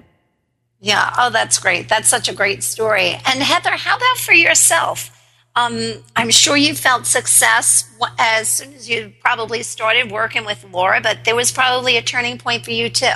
[0.80, 1.12] Yeah.
[1.18, 1.88] Oh, that's great.
[1.88, 3.12] That's such a great story.
[3.26, 5.10] And Heather, how about for yourself?
[5.54, 11.00] Um, I'm sure you felt success as soon as you probably started working with Laura,
[11.00, 13.14] but there was probably a turning point for you too.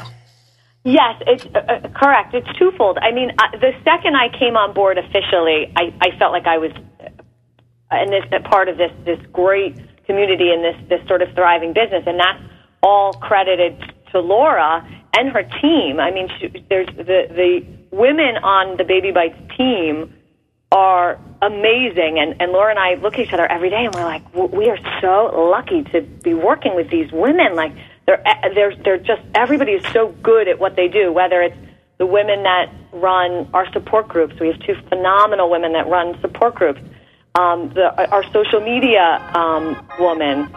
[0.84, 2.34] Yes, it's uh, uh, correct.
[2.34, 2.98] It's twofold.
[3.02, 6.56] I mean, uh, the second I came on board officially, I, I felt like I
[6.56, 11.28] was uh, in this part of this this great community and this this sort of
[11.34, 12.40] thriving business, and that's
[12.82, 13.78] all credited
[14.12, 16.00] to Laura and her team.
[16.00, 20.14] I mean, she, there's the the women on the Baby Bites team
[20.72, 24.04] are amazing, and and Laura and I look at each other every day, and we're
[24.04, 27.72] like, we are so lucky to be working with these women, like
[28.10, 31.12] they're they're they're just everybody is so good at what they do.
[31.12, 31.56] Whether it's
[31.98, 36.54] the women that run our support groups, we have two phenomenal women that run support
[36.54, 36.80] groups.
[37.38, 40.48] Um, the, our social media um, woman.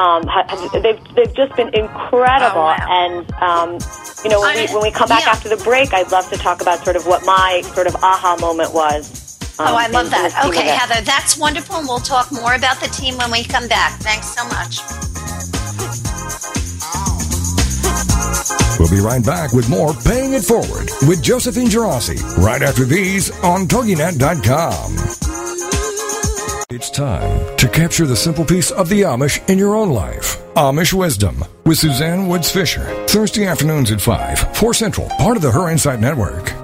[0.00, 0.28] Um,
[0.72, 2.86] they've they've just been incredible, oh, wow.
[2.90, 3.78] and um,
[4.24, 5.30] you know when we when we come back yeah.
[5.30, 8.36] after the break, I'd love to talk about sort of what my sort of aha
[8.40, 9.38] moment was.
[9.60, 10.46] Um, oh, I love that.
[10.46, 11.76] Okay, Heather, that's wonderful.
[11.76, 14.00] And we'll talk more about the team when we come back.
[14.00, 15.23] Thanks so much.
[18.84, 23.30] We'll be right back with more Paying It Forward with Josephine Girassi right after these
[23.42, 24.96] on TogiNet.com.
[26.68, 30.36] It's time to capture the simple peace of the Amish in your own life.
[30.56, 32.84] Amish Wisdom with Suzanne Woods Fisher.
[33.06, 36.63] Thursday afternoons at 5, 4 Central, part of the Her Insight Network.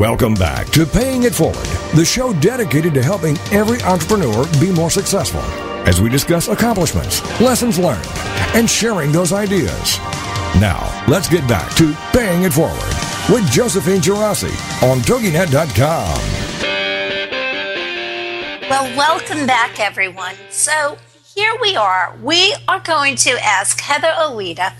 [0.00, 4.88] Welcome back to Paying It Forward, the show dedicated to helping every entrepreneur be more
[4.88, 5.42] successful
[5.86, 8.08] as we discuss accomplishments, lessons learned,
[8.54, 9.98] and sharing those ideas.
[10.58, 12.80] Now, let's get back to Paying It Forward.
[13.28, 14.48] with Josephine Girassi
[14.82, 16.20] on TogiNet.com.
[18.70, 20.34] Well, welcome back, everyone.
[20.48, 20.96] So
[21.34, 22.16] here we are.
[22.22, 24.72] We are going to ask Heather Owita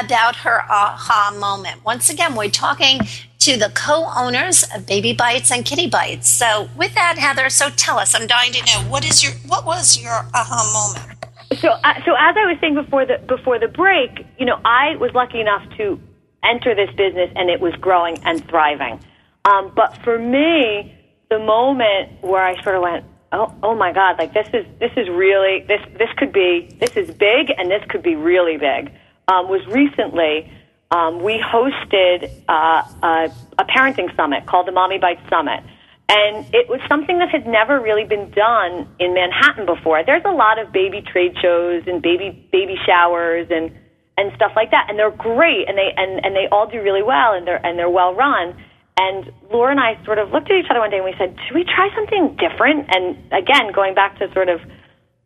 [0.00, 1.84] about her aha moment.
[1.84, 3.00] Once again, we're talking
[3.40, 6.28] to the co-owners of Baby Bites and Kiddie Bites.
[6.28, 8.14] So, with that, Heather, so tell us.
[8.14, 11.24] I'm dying to know what is your what was your aha moment.
[11.60, 14.96] So, uh, so as I was saying before the before the break, you know, I
[14.96, 16.00] was lucky enough to
[16.44, 19.00] enter this business, and it was growing and thriving.
[19.44, 20.94] Um, but for me,
[21.30, 24.92] the moment where I sort of went, oh, oh my God, like this is this
[24.96, 28.92] is really this this could be this is big, and this could be really big.
[29.28, 30.50] Um, was recently
[30.90, 35.62] um, we hosted uh, a, a parenting summit called the Mommy Bites Summit.
[36.08, 40.02] And it was something that had never really been done in Manhattan before.
[40.04, 43.70] There's a lot of baby trade shows and baby baby showers and
[44.16, 47.02] and stuff like that, and they're great, and they and and they all do really
[47.02, 48.56] well, and they're and they're well run.
[48.96, 51.36] And Laura and I sort of looked at each other one day and we said,
[51.46, 54.60] "Should we try something different?" And again, going back to sort of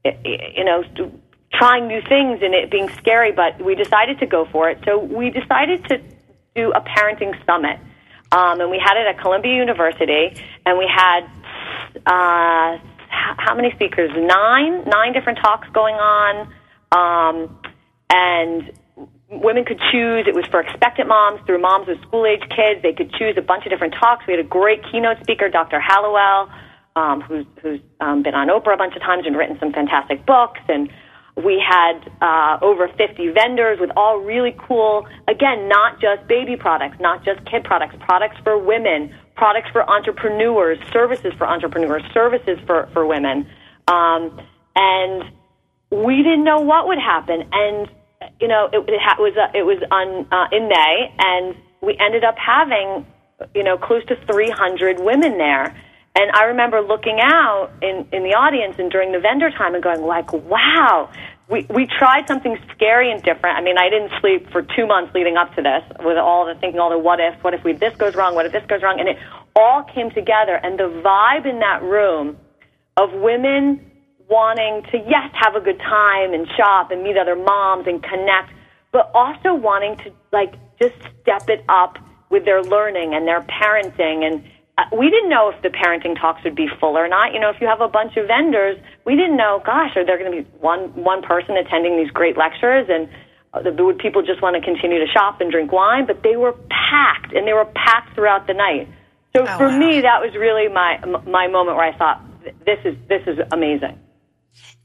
[0.05, 0.83] you know
[1.53, 4.79] trying new things and it being scary, but we decided to go for it.
[4.85, 6.01] So we decided to
[6.55, 7.79] do a parenting summit.
[8.33, 11.29] Um, and we had it at Columbia University, and we had
[12.07, 12.79] uh,
[13.13, 14.11] how many speakers?
[14.17, 16.53] Nine, nine different talks going on,
[16.93, 17.59] um,
[18.09, 18.73] and
[19.29, 20.25] women could choose.
[20.27, 22.83] It was for expectant moms through moms with school age kids.
[22.83, 24.27] They could choose a bunch of different talks.
[24.27, 25.81] We had a great keynote speaker, Dr.
[25.81, 26.51] Hallowell,
[26.97, 30.25] um, who's who's um, been on Oprah a bunch of times and written some fantastic
[30.25, 30.89] books, and
[31.37, 36.99] we had uh, over 50 vendors with all really cool, again, not just baby products,
[37.01, 42.89] not just kid products, products for women, products for entrepreneurs, services for entrepreneurs, services for,
[42.93, 43.49] for women.
[43.89, 44.41] Um,
[44.77, 45.25] and
[45.91, 47.49] we didn't know what would happen.
[47.51, 47.89] And,
[48.39, 51.97] you know, it, it ha- was, uh, it was on, uh, in May, and we
[51.99, 53.07] ended up having,
[53.55, 55.75] you know, close to 300 women there.
[56.15, 59.83] And I remember looking out in, in the audience and during the vendor time and
[59.83, 61.11] going like, wow,
[61.49, 63.57] we, we tried something scary and different.
[63.57, 66.55] I mean, I didn't sleep for two months leading up to this with all the
[66.61, 68.83] thinking, all the what ifs, what if we, this goes wrong, what if this goes
[68.83, 69.01] wrong?
[69.01, 69.17] And it
[69.57, 70.61] all came together.
[70.63, 72.37] And the vibe in that room
[72.99, 73.91] of women
[74.29, 78.53] wanting to, yes, have a good time and shop and meet other moms and connect,
[78.93, 81.99] but also wanting to like just step it up
[82.29, 84.43] with their learning and their parenting and
[84.79, 87.35] uh, we didn't know if the parenting talks would be full or not.
[87.35, 90.19] You know, if you have a bunch of vendors, we didn't know, gosh, are there
[90.19, 93.09] going to be one one person attending these great lectures and
[93.55, 96.07] uh, would people just want to continue to shop and drink wine?
[96.07, 98.89] But they were packed, and they were packed throughout the night.
[99.37, 99.79] So oh, for wow.
[99.79, 102.23] me, that was really my my moment where I thought,
[102.65, 103.99] this is this is amazing.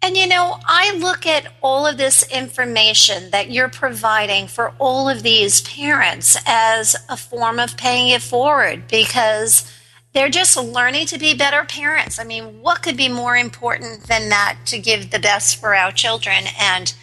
[0.01, 5.10] And you know, I look at all of this information that you're providing for all
[5.10, 9.71] of these parents as a form of paying it forward because
[10.13, 12.19] they're just learning to be better parents.
[12.19, 15.91] I mean, what could be more important than that to give the best for our
[15.91, 16.45] children?
[16.60, 16.93] And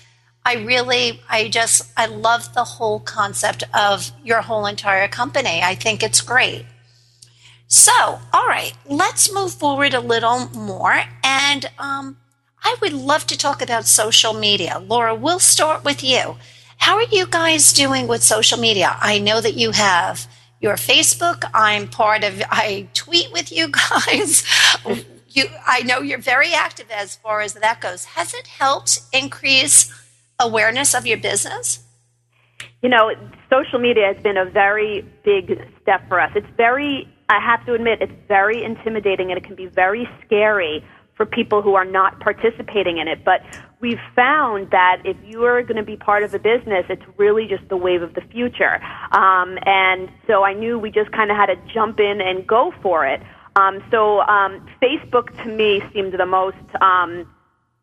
[0.44, 5.62] I really, I just, I love the whole concept of your whole entire company.
[5.62, 6.66] I think it's great.
[7.66, 11.02] So, all right, let's move forward a little more.
[11.22, 12.18] And um,
[12.64, 14.78] I would love to talk about social media.
[14.78, 16.36] Laura, we'll start with you.
[16.78, 18.96] How are you guys doing with social media?
[19.00, 20.26] I know that you have
[20.60, 21.44] your Facebook.
[21.52, 24.44] I'm part of, I tweet with you guys.
[25.28, 28.06] you, I know you're very active as far as that goes.
[28.06, 29.92] Has it helped increase
[30.40, 31.80] awareness of your business?
[32.82, 33.10] You know,
[33.50, 36.32] social media has been a very big step for us.
[36.34, 40.82] It's very, I have to admit, it's very intimidating and it can be very scary
[41.16, 43.24] for people who are not participating in it.
[43.24, 43.40] But
[43.80, 47.46] we've found that if you are going to be part of a business, it's really
[47.46, 48.82] just the wave of the future.
[49.12, 52.72] Um, and so I knew we just kind of had to jump in and go
[52.82, 53.22] for it.
[53.56, 56.56] Um, so um, Facebook to me seemed the most.
[56.80, 57.30] Um,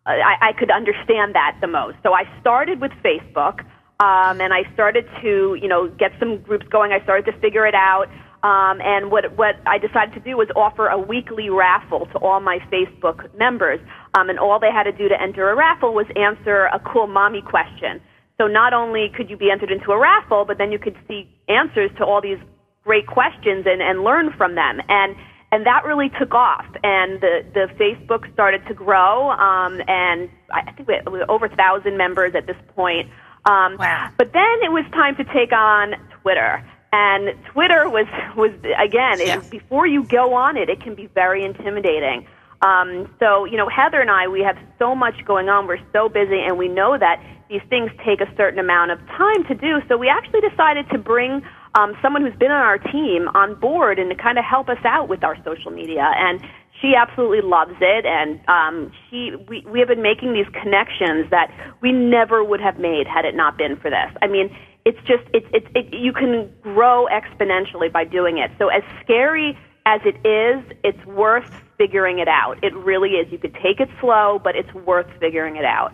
[0.05, 1.97] I, I could understand that the most.
[2.03, 3.63] So I started with Facebook.
[4.01, 6.91] Um, and I started to, you know, get some groups going.
[6.91, 8.09] I started to figure it out.
[8.43, 12.39] Um, and what what I decided to do was offer a weekly raffle to all
[12.39, 13.79] my Facebook members.
[14.15, 17.07] Um, and all they had to do to enter a raffle was answer a cool
[17.07, 18.01] mommy question.
[18.39, 21.29] So not only could you be entered into a raffle, but then you could see
[21.47, 22.39] answers to all these
[22.83, 24.81] great questions and, and learn from them.
[24.89, 25.15] And
[25.51, 26.65] and that really took off.
[26.83, 29.29] And the the Facebook started to grow.
[29.29, 33.07] Um, and I think we had over a thousand members at this point.
[33.45, 34.09] Um, wow.
[34.17, 36.65] But then it was time to take on Twitter.
[36.93, 39.37] And Twitter was was again yeah.
[39.37, 42.27] it, before you go on it, it can be very intimidating.
[42.61, 45.67] Um, so you know, Heather and I, we have so much going on.
[45.67, 49.43] We're so busy, and we know that these things take a certain amount of time
[49.45, 49.79] to do.
[49.87, 51.41] So we actually decided to bring
[51.75, 54.83] um, someone who's been on our team on board and to kind of help us
[54.83, 56.11] out with our social media.
[56.15, 56.41] And
[56.81, 61.51] she absolutely loves it, and um, she we we have been making these connections that
[61.81, 64.11] we never would have made had it not been for this.
[64.21, 64.49] I mean,
[64.85, 68.51] it's just it's it's it, you can grow exponentially by doing it.
[68.57, 72.63] So as scary as it is, it's worth figuring it out.
[72.63, 73.31] It really is.
[73.31, 75.93] You could take it slow, but it's worth figuring it out.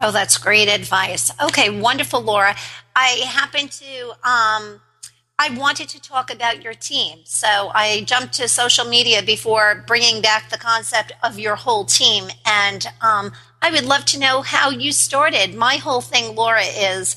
[0.00, 1.30] Oh, that's great advice.
[1.42, 2.54] Okay, wonderful, Laura.
[2.94, 4.80] I happen to um,
[5.40, 7.20] I wanted to talk about your team.
[7.24, 12.28] So I jumped to social media before bringing back the concept of your whole team.
[12.44, 15.54] And um, I would love to know how you started.
[15.54, 17.16] My whole thing, Laura, is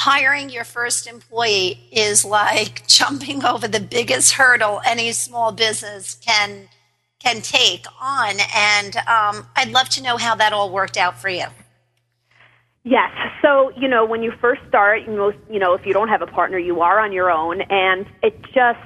[0.00, 6.68] hiring your first employee is like jumping over the biggest hurdle any small business can
[7.22, 8.34] can take on.
[8.56, 11.44] And um, I'd love to know how that all worked out for you.
[12.82, 13.10] Yes.
[13.42, 16.26] So, you know, when you first start, most, you know, if you don't have a
[16.26, 17.60] partner, you are on your own.
[17.60, 18.80] And it just,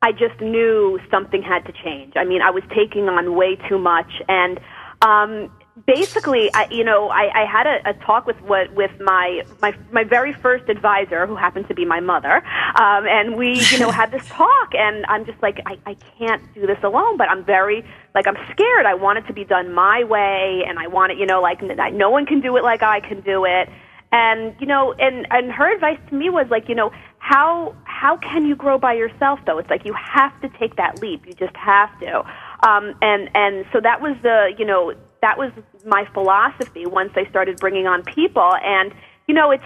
[0.00, 2.14] I just knew something had to change.
[2.16, 4.10] I mean, I was taking on way too much.
[4.26, 4.58] And,
[5.02, 5.50] um,
[5.84, 9.74] basically, I, you know, I, I had a, a talk with what with my my
[9.92, 13.90] my very first advisor, who happened to be my mother, um, and we, you know,
[13.90, 14.74] had this talk.
[14.74, 18.36] And I'm just like, I, I can't do this alone, but I'm very like I'm
[18.52, 18.86] scared.
[18.86, 21.60] I want it to be done my way, and I want it, you know, like
[21.92, 23.68] no one can do it like I can do it.
[24.12, 28.16] And you know, and and her advice to me was like, you know, how how
[28.16, 29.58] can you grow by yourself though?
[29.58, 31.26] It's like you have to take that leap.
[31.26, 32.20] You just have to.
[32.66, 34.94] Um, and and so that was the you know
[35.26, 35.50] that was
[35.84, 38.52] my philosophy once I started bringing on people.
[38.62, 38.94] And
[39.26, 39.64] you know, it's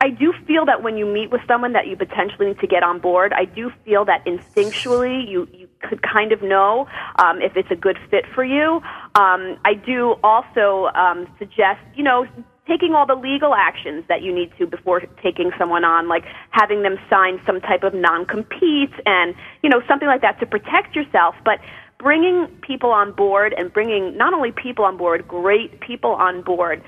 [0.00, 2.82] I do feel that when you meet with someone that you potentially need to get
[2.82, 6.88] on board, I do feel that instinctually you you could kind of know
[7.22, 8.82] um, if it's a good fit for you.
[9.14, 12.26] Um, I do also um, suggest, you know,
[12.66, 16.82] taking all the legal actions that you need to before taking someone on, like having
[16.82, 21.36] them sign some type of non-compete and you know something like that to protect yourself,
[21.44, 21.58] but
[22.02, 26.82] bringing people on board and bringing not only people on board, great people on board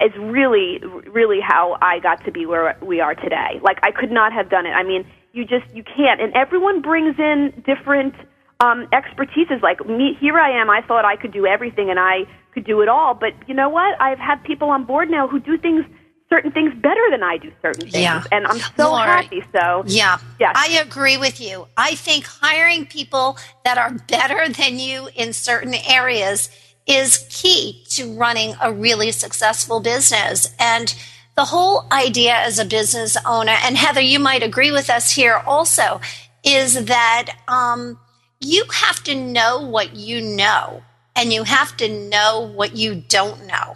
[0.00, 3.60] is really, really how I got to be where we are today.
[3.62, 4.70] Like I could not have done it.
[4.70, 8.14] I mean, you just you can't, and everyone brings in different
[8.60, 9.62] um, expertises.
[9.62, 10.70] Like me, here I am.
[10.70, 13.68] I thought I could do everything and I could do it all, but you know
[13.68, 14.00] what?
[14.00, 15.84] I've had people on board now who do things
[16.32, 18.02] certain things better than I do certain things.
[18.02, 18.24] Yeah.
[18.32, 19.44] And I'm so Laura, happy.
[19.52, 20.16] So, yeah.
[20.40, 20.54] Yes.
[20.56, 21.66] I agree with you.
[21.76, 26.48] I think hiring people that are better than you in certain areas
[26.86, 30.54] is key to running a really successful business.
[30.58, 30.94] And
[31.36, 35.42] the whole idea as a business owner, and Heather, you might agree with us here
[35.46, 36.00] also,
[36.44, 37.98] is that um,
[38.40, 40.82] you have to know what you know
[41.14, 43.74] and you have to know what you don't know.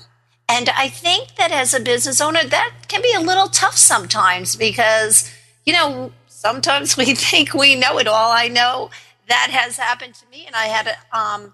[0.49, 4.55] And I think that as a business owner, that can be a little tough sometimes
[4.55, 5.33] because,
[5.65, 8.31] you know, sometimes we think we know it all.
[8.33, 8.91] I know
[9.29, 11.53] that has happened to me, and I had um,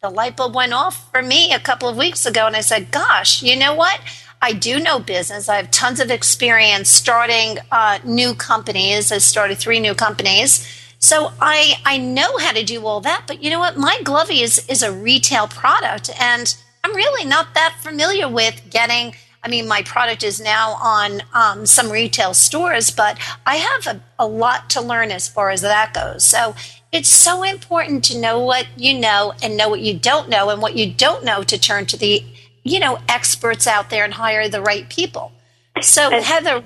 [0.00, 2.90] the light bulb went off for me a couple of weeks ago, and I said,
[2.90, 4.00] "Gosh, you know what?
[4.42, 5.50] I do know business.
[5.50, 9.12] I have tons of experience starting uh, new companies.
[9.12, 10.66] I started three new companies."
[10.98, 13.76] So I I know how to do all that, but you know what?
[13.76, 19.14] My Glovey is is a retail product, and I'm really not that familiar with getting.
[19.42, 24.02] I mean, my product is now on um, some retail stores, but I have a,
[24.18, 26.24] a lot to learn as far as that goes.
[26.24, 26.54] So
[26.92, 30.60] it's so important to know what you know and know what you don't know, and
[30.60, 32.22] what you don't know to turn to the
[32.64, 35.32] you know experts out there and hire the right people.
[35.80, 36.62] So and, Heather,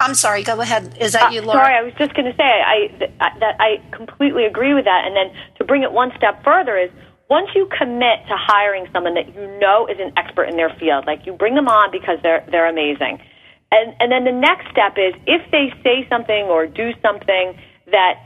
[0.00, 0.42] I'm sorry.
[0.42, 0.96] Go ahead.
[1.00, 1.64] Is that uh, you, Laura?
[1.64, 2.88] Sorry, I was just going to say I
[3.18, 5.06] that I completely agree with that.
[5.06, 6.90] And then to bring it one step further is
[7.32, 11.06] once you commit to hiring someone that you know is an expert in their field,
[11.06, 13.24] like you bring them on because they're they're amazing.
[13.72, 17.56] And and then the next step is if they say something or do something
[17.90, 18.20] that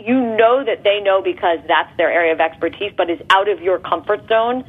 [0.00, 3.60] you know that they know because that's their area of expertise, but is out of
[3.60, 4.64] your comfort zone.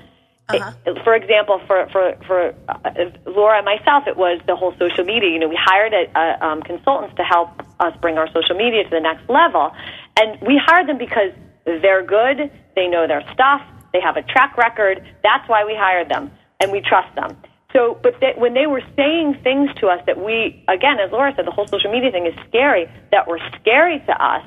[0.50, 0.74] Uh-huh.
[0.86, 2.92] It, for example, for for for uh,
[3.26, 5.30] Laura and myself, it was the whole social media.
[5.30, 7.50] You know, we hired a, a, um, consultants to help
[7.80, 9.72] us bring our social media to the next level,
[10.20, 11.32] and we hired them because
[11.66, 12.52] they're good.
[12.76, 13.62] They know their stuff.
[13.94, 15.06] They have a track record.
[15.24, 17.38] That's why we hired them, and we trust them.
[17.74, 21.34] So, but they, when they were saying things to us that we, again, as Laura
[21.36, 24.44] said, the whole social media thing is scary, that were scary to us,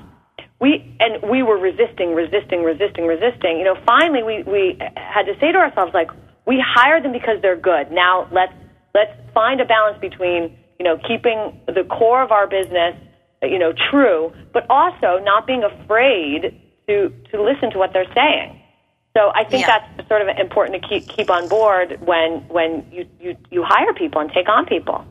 [0.60, 3.58] we and we were resisting, resisting, resisting, resisting.
[3.58, 6.10] You know, finally, we we had to say to ourselves, like,
[6.46, 7.90] we hired them because they're good.
[7.90, 8.54] Now let's
[8.94, 12.94] let's find a balance between you know keeping the core of our business,
[13.42, 16.58] you know, true, but also not being afraid
[16.88, 18.60] to to listen to what they're saying.
[19.16, 19.80] So I think yeah.
[19.96, 23.94] that's sort of important to keep keep on board when when you, you you hire
[23.94, 25.04] people and take on people.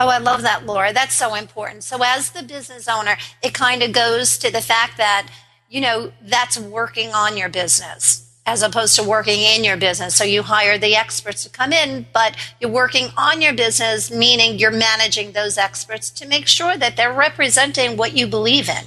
[0.00, 0.92] Oh, I love that, Laura.
[0.92, 1.82] That's so important.
[1.82, 5.28] So, as the business owner, it kind of goes to the fact that,
[5.68, 10.14] you know, that's working on your business as opposed to working in your business.
[10.14, 14.60] So, you hire the experts to come in, but you're working on your business, meaning
[14.60, 18.84] you're managing those experts to make sure that they're representing what you believe in.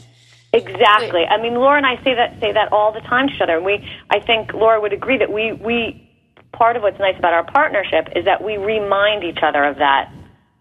[0.53, 1.25] Exactly.
[1.25, 3.57] I mean, Laura and I say that say that all the time to each other.
[3.57, 6.09] And we, I think Laura would agree that we we
[6.51, 10.11] part of what's nice about our partnership is that we remind each other of that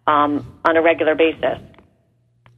[0.06, 1.58] um, on a regular basis.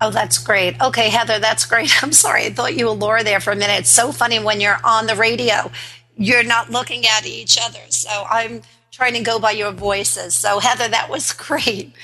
[0.01, 0.81] Oh, that's great.
[0.81, 2.03] Okay, Heather, that's great.
[2.03, 2.47] I'm sorry.
[2.47, 3.81] I thought you were Laura there for a minute.
[3.81, 5.71] It's so funny when you're on the radio,
[6.17, 7.81] you're not looking at each other.
[7.89, 10.35] So I'm trying to go by your voices.
[10.35, 11.95] So, Heather, that was great.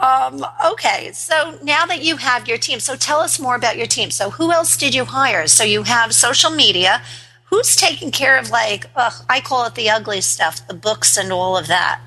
[0.00, 3.86] Um, okay, so now that you have your team, so tell us more about your
[3.86, 4.10] team.
[4.10, 5.46] So, who else did you hire?
[5.46, 7.02] So, you have social media.
[7.46, 11.32] Who's taking care of, like, ugh, I call it the ugly stuff, the books and
[11.32, 12.00] all of that?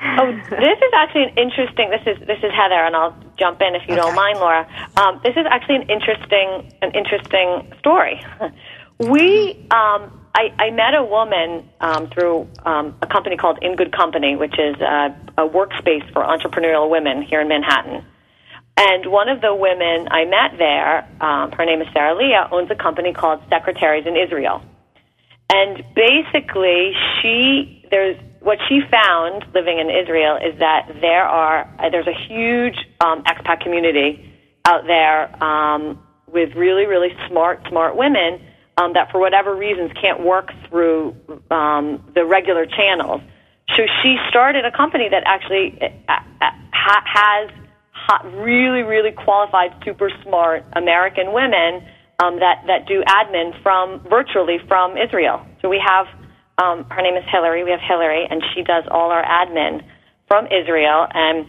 [0.00, 1.90] Oh, this is actually an interesting.
[1.90, 4.02] This is this is Heather, and I'll jump in if you okay.
[4.02, 4.68] don't mind, Laura.
[4.96, 8.20] Um, this is actually an interesting an interesting story.
[8.98, 13.92] we, um, I, I met a woman um, through um, a company called In Good
[13.92, 18.04] Company, which is a, a workspace for entrepreneurial women here in Manhattan.
[18.76, 22.68] And one of the women I met there, um, her name is Sarah Leah, owns
[22.72, 24.60] a company called Secretaries in Israel.
[25.52, 31.90] And basically, she there's what she found living in Israel is that there are uh,
[31.90, 38.40] there's a huge um, expat community out there um, with really really smart smart women
[38.76, 41.16] um, that for whatever reasons can't work through
[41.50, 43.20] um, the regular channels.
[43.76, 47.50] So she started a company that actually uh, uh, ha- has
[48.34, 51.82] really really qualified super smart American women
[52.22, 55.44] um, that that do admin from virtually from Israel.
[55.62, 56.06] So we have
[56.62, 57.64] um, her name is Hillary.
[57.64, 59.82] We have Hillary, and she does all our admin
[60.28, 61.06] from Israel.
[61.12, 61.46] And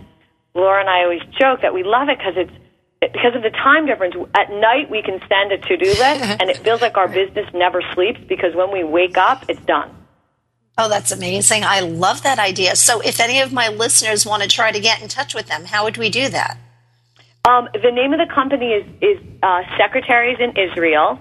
[0.54, 2.64] Laura and I always joke that we love it because it's
[3.14, 4.16] because of the time difference.
[4.36, 7.47] At night, we can send a to do list, and it feels like our business
[7.53, 9.91] never sleeps because when we wake up, it's done.
[10.78, 11.64] Oh, that's amazing.
[11.64, 12.76] I love that idea.
[12.76, 15.66] So, if any of my listeners want to try to get in touch with them,
[15.66, 16.58] how would we do that?
[17.45, 21.20] Um, the name of the company is, is uh, Secretaries in Israel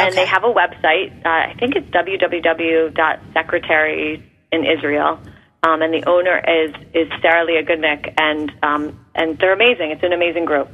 [0.00, 0.22] and okay.
[0.22, 1.12] they have a website.
[1.24, 5.20] Uh, I think it's www.secretary in Israel.
[5.62, 9.90] Um, and the owner is is Sarah Leah Goodnick, and um, and they're amazing.
[9.90, 10.70] It's an amazing group.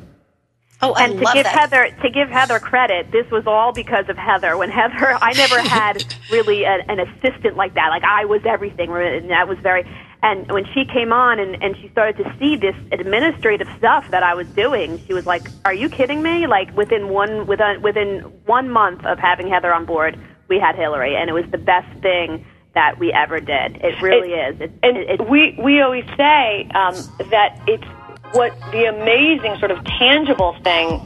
[0.82, 1.46] Oh, I and to give that.
[1.46, 4.56] Heather to give Heather credit, this was all because of Heather.
[4.56, 7.88] When Heather, I never had really a, an assistant like that.
[7.88, 9.88] Like I was everything, and that was very.
[10.22, 14.22] And when she came on and, and she started to see this administrative stuff that
[14.22, 18.20] I was doing, she was like, "Are you kidding me?" Like within one within within
[18.44, 20.18] one month of having Heather on board,
[20.48, 23.76] we had Hillary, and it was the best thing that we ever did.
[23.82, 24.60] It really it, is.
[24.60, 26.94] It, and it, we we always say um,
[27.30, 27.86] that it's
[28.32, 31.00] what the amazing sort of tangible thing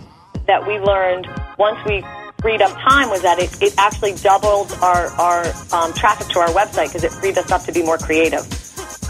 [0.46, 2.04] that we learned once we
[2.40, 6.48] freed up time was that it, it actually doubled our, our um, traffic to our
[6.48, 8.46] website because it freed us up to be more creative.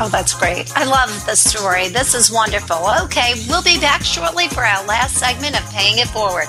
[0.03, 0.75] Oh, that's great.
[0.77, 1.89] I love the story.
[1.89, 2.79] This is wonderful.
[3.05, 6.49] Okay, we'll be back shortly for our last segment of Paying It Forward.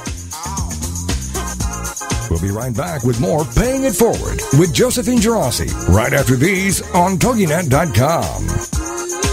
[2.30, 6.82] We'll be right back with more Paying It Forward with Josephine Girassi right after these
[6.96, 9.31] on TogiNet.com.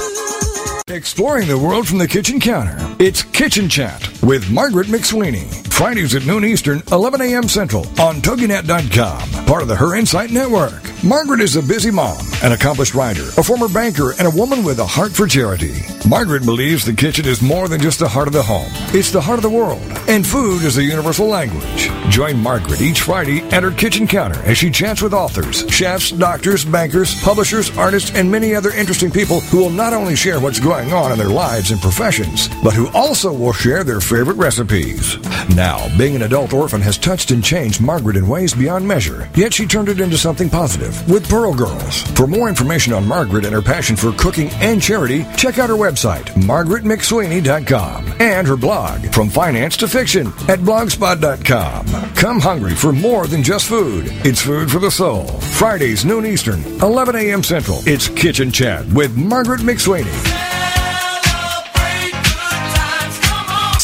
[0.90, 2.74] Exploring the world from the kitchen counter.
[2.98, 5.44] It's Kitchen Chat with Margaret McSweeney.
[5.70, 7.46] Fridays at noon Eastern, 11 a.m.
[7.46, 10.82] Central on TogiNet.com, part of the Her Insight Network.
[11.04, 14.80] Margaret is a busy mom, an accomplished writer, a former banker, and a woman with
[14.80, 15.74] a heart for charity.
[16.08, 18.66] Margaret believes the kitchen is more than just the heart of the home.
[18.94, 21.88] It's the heart of the world, and food is a universal language.
[22.08, 26.64] Join Margaret each Friday at her kitchen counter as she chats with authors, chefs, doctors,
[26.64, 30.77] bankers, publishers, artists, and many other interesting people who will not only share what's going
[30.86, 35.18] on in their lives and professions, but who also will share their favorite recipes.
[35.56, 39.52] Now, being an adult orphan has touched and changed Margaret in ways beyond measure, yet
[39.52, 42.02] she turned it into something positive with Pearl Girls.
[42.12, 45.74] For more information on Margaret and her passion for cooking and charity, check out her
[45.76, 51.86] website, margaretmcsweeney.com, and her blog, From Finance to Fiction, at blogspot.com.
[52.14, 54.04] Come hungry for more than just food.
[54.24, 55.26] It's food for the soul.
[55.58, 57.42] Fridays, noon Eastern, 11 a.m.
[57.42, 57.78] Central.
[57.86, 60.47] It's Kitchen Chat with Margaret McSweeney.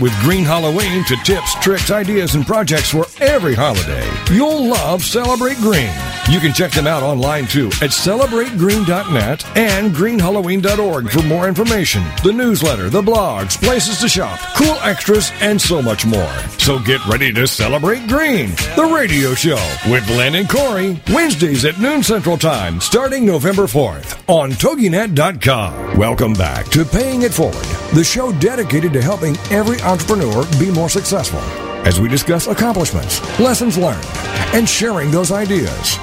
[0.00, 5.58] with Green Halloween to tips, tricks, ideas, and projects for every holiday, you'll love Celebrate
[5.58, 5.92] Green.
[6.28, 12.32] You can check them out online too at celebrategreen.net and greenhalloween.org for more information, the
[12.32, 16.32] newsletter, the blogs, places to shop, cool extras, and so much more.
[16.58, 21.78] So get ready to celebrate green, the radio show with Len and Corey, Wednesdays at
[21.78, 25.98] noon Central Time, starting November 4th on TogiNet.com.
[25.98, 27.54] Welcome back to Paying It Forward,
[27.94, 31.40] the show dedicated to helping every entrepreneur be more successful
[31.84, 34.06] as we discuss accomplishments, lessons learned,
[34.54, 35.96] and sharing those ideas.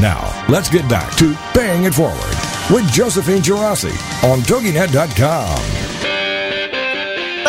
[0.00, 2.36] Now, let's get back to Paying It Forward
[2.70, 5.91] with Josephine Girassi on TogiNet.com.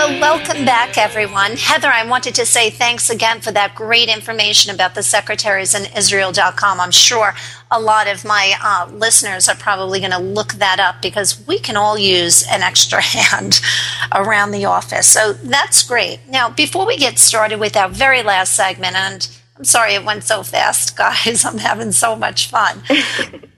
[0.04, 1.56] Well, welcome back, everyone.
[1.56, 5.86] Heather, I wanted to say thanks again for that great information about the secretaries in
[5.96, 6.82] Israel.com.
[6.82, 7.34] I'm sure
[7.72, 11.58] a lot of my uh, listeners are probably going to look that up because we
[11.58, 13.62] can all use an extra hand
[14.14, 15.08] around the office.
[15.08, 16.20] So that's great.
[16.28, 19.26] Now, before we get started with our very last segment, and
[19.56, 22.84] I'm sorry it went so fast, guys, I'm having so much fun.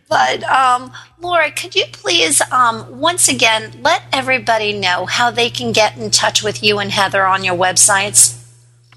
[0.08, 5.72] But um, Laura, could you please um, once again let everybody know how they can
[5.72, 8.40] get in touch with you and Heather on your websites?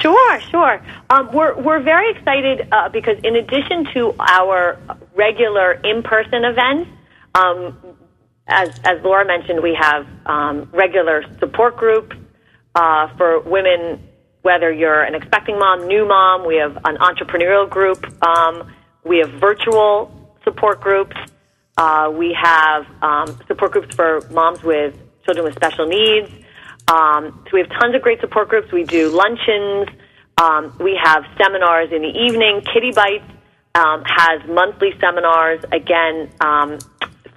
[0.00, 0.80] Sure, sure.
[1.10, 4.78] Um, we're we're very excited uh, because in addition to our
[5.16, 6.88] regular in-person events,
[7.34, 7.76] um,
[8.46, 12.14] as as Laura mentioned, we have um, regular support groups
[12.76, 14.00] uh, for women
[14.42, 18.72] whether you're an expecting mom, new mom, we have an entrepreneurial group, um,
[19.04, 20.10] we have virtual
[20.44, 21.16] support groups,
[21.76, 26.30] uh, we have um, support groups for moms with children with special needs.
[26.88, 28.72] Um, so we have tons of great support groups.
[28.72, 29.88] We do luncheons.
[30.36, 32.62] Um, we have seminars in the evening.
[32.72, 33.24] Kiddie Bites
[33.74, 36.78] um, has monthly seminars again um,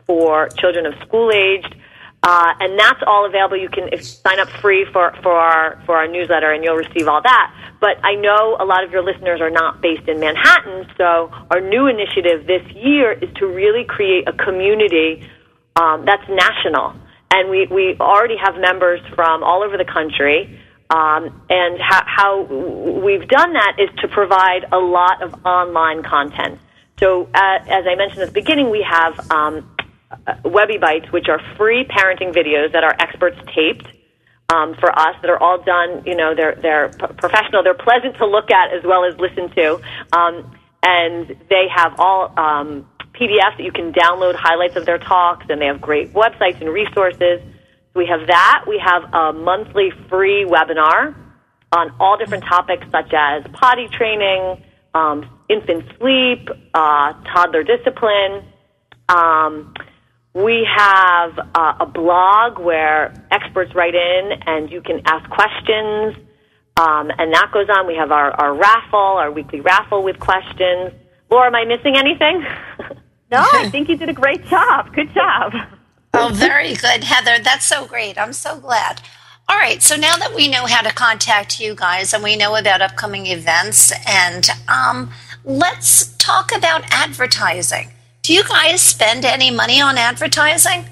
[0.07, 1.75] for children of school aged.
[2.23, 3.57] Uh, and that's all available.
[3.57, 7.21] You can sign up free for, for our for our newsletter, and you'll receive all
[7.21, 7.53] that.
[7.81, 11.59] But I know a lot of your listeners are not based in Manhattan, so our
[11.59, 15.27] new initiative this year is to really create a community
[15.75, 16.95] um, that's national,
[17.29, 20.59] and we we already have members from all over the country.
[20.89, 26.59] Um, and how, how we've done that is to provide a lot of online content.
[26.99, 29.72] So, uh, as I mentioned at the beginning, we have um,
[30.43, 33.87] Webby Bites, which are free parenting videos that our experts taped
[34.49, 36.03] um, for us that are all done.
[36.05, 37.63] You know, they're they're professional.
[37.63, 42.33] They're pleasant to look at as well as listen to, um, and they have all
[42.37, 46.59] um, PDFs that you can download highlights of their talks, and they have great websites
[46.61, 47.41] and resources.
[47.95, 48.65] We have that.
[48.67, 51.15] We have a monthly free webinar
[51.71, 58.43] on all different topics such as potty training, um, infant sleep, uh, toddler discipline.
[59.09, 59.73] Um,
[60.33, 66.15] we have uh, a blog where experts write in and you can ask questions.
[66.75, 67.85] Um, and that goes on.
[67.85, 70.91] We have our, our raffle, our weekly raffle with questions.
[71.29, 72.41] Laura, am I missing anything?
[73.31, 74.93] no, I think you did a great job.
[74.93, 75.53] Good job.
[76.15, 77.43] oh, very good, Heather.
[77.43, 78.17] That's so great.
[78.17, 79.01] I'm so glad.
[79.47, 82.55] All right, so now that we know how to contact you guys and we know
[82.55, 85.11] about upcoming events, and um,
[85.43, 87.92] let's talk about advertising.
[88.23, 90.85] Do you guys spend any money on advertising?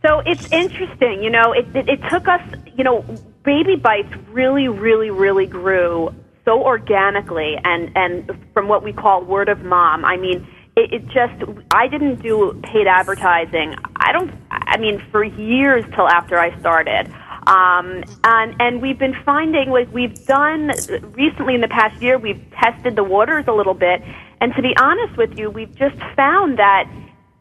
[0.00, 1.22] So it's interesting.
[1.22, 2.40] You know, it, it, it took us,
[2.74, 3.04] you know,
[3.44, 6.14] Baby Bites really, really, really grew
[6.46, 10.06] so organically and, and from what we call word of mom.
[10.06, 11.34] I mean, it, it just,
[11.72, 13.74] I didn't do paid advertising.
[13.96, 17.12] I don't, I mean, for years till after I started.
[17.46, 20.70] Um, and and we've been finding like we've done
[21.10, 24.00] recently in the past year we've tested the waters a little bit
[24.42, 26.84] and to be honest with you we've just found that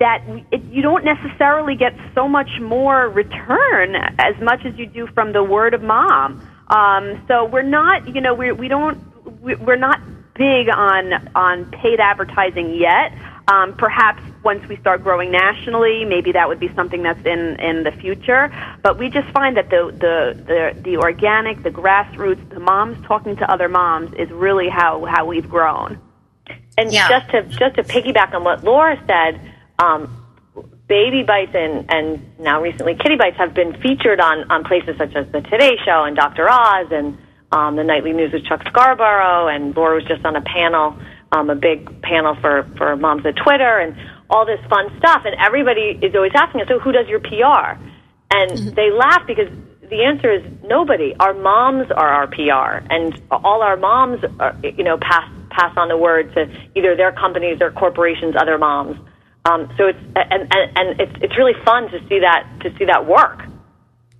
[0.02, 5.06] that it, you don't necessarily get so much more return as much as you do
[5.14, 6.42] from the word of mom.
[6.70, 8.98] Um, so we're not, you know, we we don't
[9.42, 10.02] we're not
[10.34, 13.14] big on on paid advertising yet.
[13.48, 17.84] Um, perhaps once we start growing nationally, maybe that would be something that's in, in
[17.84, 18.50] the future.
[18.82, 23.36] But we just find that the, the, the, the organic, the grassroots, the moms talking
[23.38, 26.00] to other moms is really how, how we've grown.
[26.78, 27.10] And yeah.
[27.10, 29.42] just to just to piggyback on what Laura said,
[29.80, 30.22] um,
[30.88, 35.16] Baby Bites and, and now recently Kiddie Bites have been featured on, on places such
[35.16, 36.50] as the Today Show and Dr.
[36.50, 37.18] Oz and
[37.52, 39.48] um, the Nightly News with Chuck Scarborough.
[39.48, 40.98] And Laura was just on a panel,
[41.32, 43.96] um, a big panel for, for moms at Twitter and
[44.30, 45.24] all this fun stuff.
[45.24, 47.80] And everybody is always asking us, so who does your PR?
[48.32, 48.76] And mm-hmm.
[48.76, 49.48] they laugh because
[49.90, 51.14] the answer is nobody.
[51.20, 55.88] Our moms are our PR, and all our moms, are, you know, pass pass on
[55.88, 58.98] the word to either their companies, their corporations, other moms.
[59.46, 62.86] Um, so it's and, and, and it's it's really fun to see that to see
[62.86, 63.44] that work.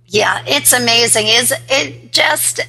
[0.06, 1.28] Yeah, it's amazing.
[1.28, 2.60] Is it just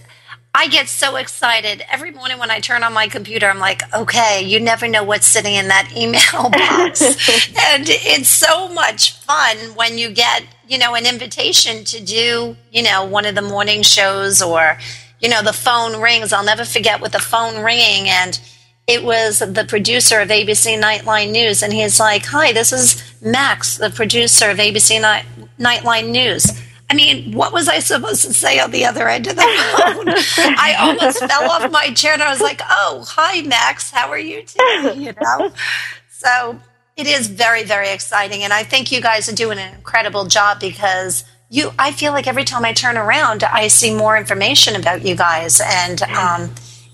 [0.56, 3.50] I get so excited every morning when I turn on my computer.
[3.50, 7.02] I'm like, okay, you never know what's sitting in that email box.
[7.58, 12.84] and it's so much fun when you get, you know, an invitation to do, you
[12.84, 14.78] know, one of the morning shows or,
[15.24, 16.34] you know, the phone rings.
[16.34, 18.40] I'll never forget with the phone ringing and
[18.86, 21.64] it was the producer of ABC Nightline News.
[21.64, 25.26] And he's like, hi, this is Max, the producer of ABC Night-
[25.58, 26.46] Nightline News.
[26.90, 29.42] I mean, what was I supposed to say on the other end of the
[29.78, 30.10] phone?
[30.58, 33.92] I almost fell off my chair and I was like, oh, hi, Max.
[33.92, 34.94] How are you today?
[34.98, 35.52] You know?
[36.10, 36.60] So
[36.98, 38.44] it is very, very exciting.
[38.44, 42.26] And I think you guys are doing an incredible job because you, I feel like
[42.26, 45.62] every time I turn around, I see more information about you guys.
[45.64, 46.50] And um,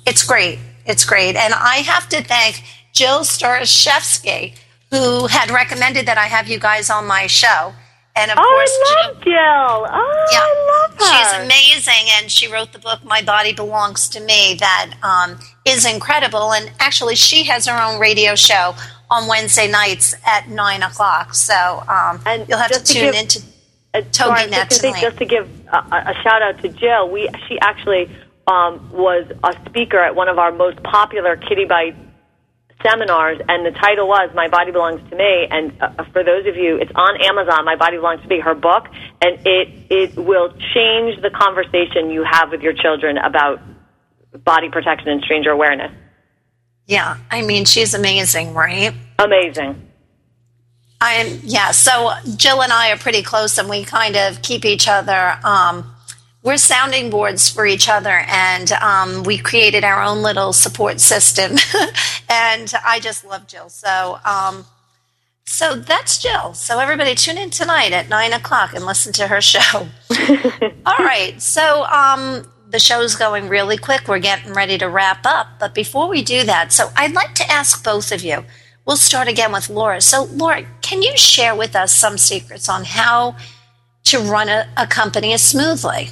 [0.05, 0.59] it's great.
[0.85, 1.37] It's great.
[1.37, 2.61] And I have to thank
[2.93, 4.57] Jill Starishevsky,
[4.91, 7.73] who had recommended that I have you guys on my show.
[8.17, 9.31] And of oh, course, I love Jill.
[9.31, 9.87] Jill.
[9.93, 11.05] Oh, yeah, I love her.
[11.05, 15.85] She's amazing, and she wrote the book "My Body Belongs to Me" that um, is
[15.85, 16.51] incredible.
[16.51, 18.75] And actually, she has her own radio show
[19.09, 21.33] on Wednesday nights at nine o'clock.
[21.33, 23.41] So um, and you'll have to tune in to
[23.93, 24.01] uh,
[25.01, 28.09] Just, just to give a, a, shout out to Jill, we she actually
[28.47, 31.95] um, was a speaker at one of our most popular Kiddie Bite
[32.83, 36.55] seminars, and the title was "My Body Belongs to Me." And uh, for those of
[36.55, 37.65] you, it's on Amazon.
[37.65, 38.87] "My Body Belongs to Me," her book,
[39.21, 43.59] and it it will change the conversation you have with your children about
[44.43, 45.91] body protection and stranger awareness.
[46.85, 48.93] Yeah, I mean, she's amazing, right?
[49.19, 49.88] Amazing.
[51.01, 51.71] I'm yeah.
[51.71, 55.39] So Jill and I are pretty close, and we kind of keep each other.
[55.43, 55.95] Um,
[56.41, 61.57] we're sounding boards for each other, and um, we created our own little support system.
[62.29, 63.69] and I just love Jill.
[63.69, 64.65] So, um,
[65.45, 66.53] so that's Jill.
[66.53, 69.87] So everybody tune in tonight at nine o'clock and listen to her show.
[70.85, 71.41] All right.
[71.41, 74.07] So um, the show's going really quick.
[74.07, 75.47] We're getting ready to wrap up.
[75.59, 78.45] But before we do that, so I'd like to ask both of you.
[78.89, 80.01] We'll start again with Laura.
[80.01, 83.35] So, Laura, can you share with us some secrets on how
[84.05, 86.09] to run a, a company smoothly?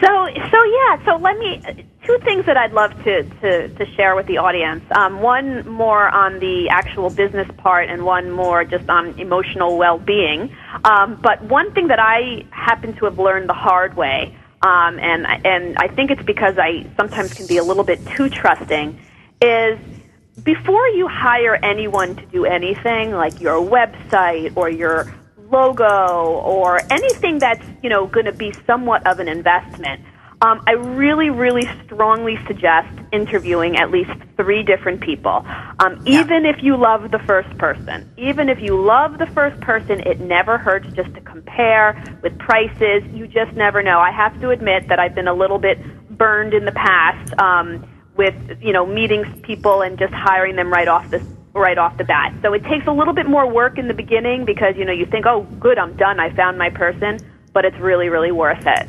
[0.00, 0.08] So,
[0.50, 1.04] so yeah.
[1.04, 4.82] So let me two things that I'd love to to, to share with the audience.
[4.90, 10.52] Um, one more on the actual business part, and one more just on emotional well-being.
[10.82, 15.24] Um, but one thing that I happen to have learned the hard way, um, and
[15.46, 18.98] and I think it's because I sometimes can be a little bit too trusting,
[19.40, 19.78] is
[20.42, 25.14] before you hire anyone to do anything, like your website or your
[25.50, 30.00] logo or anything that's you know going to be somewhat of an investment,
[30.42, 35.44] um, I really, really strongly suggest interviewing at least three different people.
[35.78, 36.20] Um, yeah.
[36.20, 40.18] Even if you love the first person, even if you love the first person, it
[40.18, 43.04] never hurts just to compare with prices.
[43.12, 44.00] You just never know.
[44.00, 45.78] I have to admit that I've been a little bit
[46.10, 47.86] burned in the past um,
[48.16, 52.04] with you know meeting people and just hiring them right off the right off the
[52.04, 52.34] bat.
[52.42, 55.06] So it takes a little bit more work in the beginning because you know you
[55.06, 57.18] think, oh, good, I'm done, I found my person,
[57.52, 58.88] but it's really, really worth it.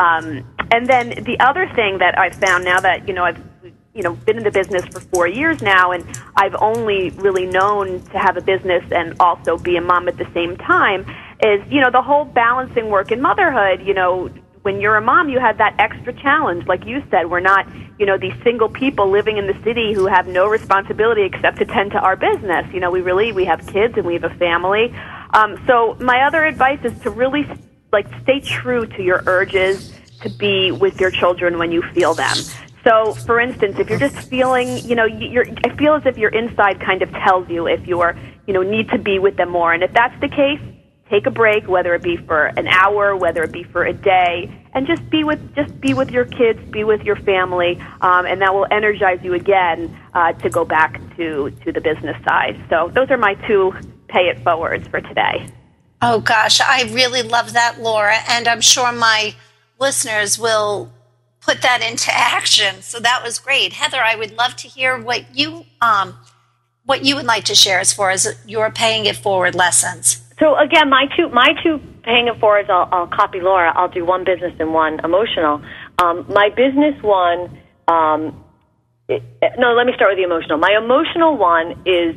[0.00, 3.40] Um, and then the other thing that I've found now that you know I've
[3.94, 6.04] you know been in the business for four years now, and
[6.36, 10.28] I've only really known to have a business and also be a mom at the
[10.34, 11.06] same time
[11.42, 13.86] is you know the whole balancing work and motherhood.
[13.86, 14.30] You know,
[14.64, 16.66] when you're a mom, you have that extra challenge.
[16.66, 20.06] Like you said, we're not, you know, these single people living in the city who
[20.06, 22.64] have no responsibility except to tend to our business.
[22.72, 24.90] You know, we really we have kids and we have a family.
[25.34, 27.46] Um, so my other advice is to really
[27.92, 29.92] like stay true to your urges
[30.22, 32.36] to be with your children when you feel them.
[32.84, 36.30] So, for instance, if you're just feeling, you know, you're, I feel as if your
[36.30, 39.74] inside kind of tells you if you're, you know, need to be with them more.
[39.74, 40.60] And if that's the case,
[41.10, 44.50] take a break, whether it be for an hour, whether it be for a day,
[44.72, 48.40] and just be with just be with your kids, be with your family, um, and
[48.40, 52.60] that will energize you again uh, to go back to to the business side.
[52.70, 53.72] So those are my two
[54.08, 55.48] pay it forwards for today.
[56.00, 59.34] Oh gosh, I really love that, Laura, and I'm sure my
[59.78, 60.92] listeners will
[61.40, 62.82] put that into action.
[62.82, 64.02] So that was great, Heather.
[64.02, 66.18] I would love to hear what you um,
[66.84, 70.23] what you would like to share as far as your paying it forward lessons.
[70.38, 72.68] So again, my two my two paying it forwards.
[72.70, 73.72] I'll, I'll copy Laura.
[73.74, 75.62] I'll do one business and one emotional.
[76.02, 77.58] Um, my business one.
[77.86, 78.44] Um,
[79.08, 79.22] it,
[79.58, 80.58] no, let me start with the emotional.
[80.58, 82.16] My emotional one is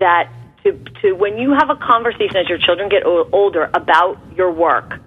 [0.00, 0.30] that
[0.64, 4.52] to to when you have a conversation as your children get o- older about your
[4.52, 5.00] work.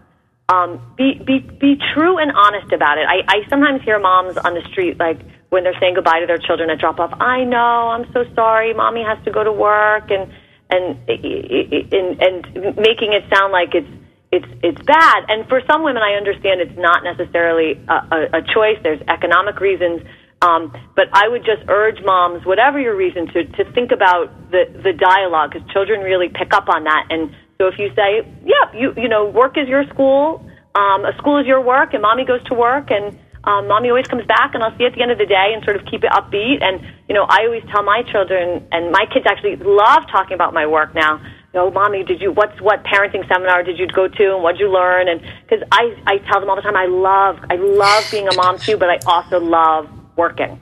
[0.50, 3.06] Um, be be be true and honest about it.
[3.08, 6.38] I, I sometimes hear moms on the street like when they're saying goodbye to their
[6.38, 7.14] children at drop off.
[7.20, 10.32] I know, I'm so sorry, mommy has to go to work, and
[10.70, 13.90] and and, and making it sound like it's
[14.32, 15.26] it's it's bad.
[15.30, 18.78] And for some women, I understand it's not necessarily a, a, a choice.
[18.84, 20.02] There's economic reasons.
[20.40, 24.66] Um, but I would just urge moms, whatever your reason, to to think about the
[24.84, 27.08] the dialogue because children really pick up on that.
[27.10, 30.46] And so if you say, "Yeah, you you know, work is your school,
[30.76, 33.18] um, a school is your work, and mommy goes to work, and
[33.48, 35.52] um, mommy always comes back, and I'll see you at the end of the day,
[35.54, 38.92] and sort of keep it upbeat." And you know, I always tell my children, and
[38.92, 41.22] my kids actually love talking about my work now.
[41.54, 44.54] You know, mommy, did you what's what parenting seminar did you go to, and what
[44.54, 45.08] did you learn?
[45.08, 48.36] And because I I tell them all the time, I love I love being a
[48.36, 50.60] mom too, but I also love working.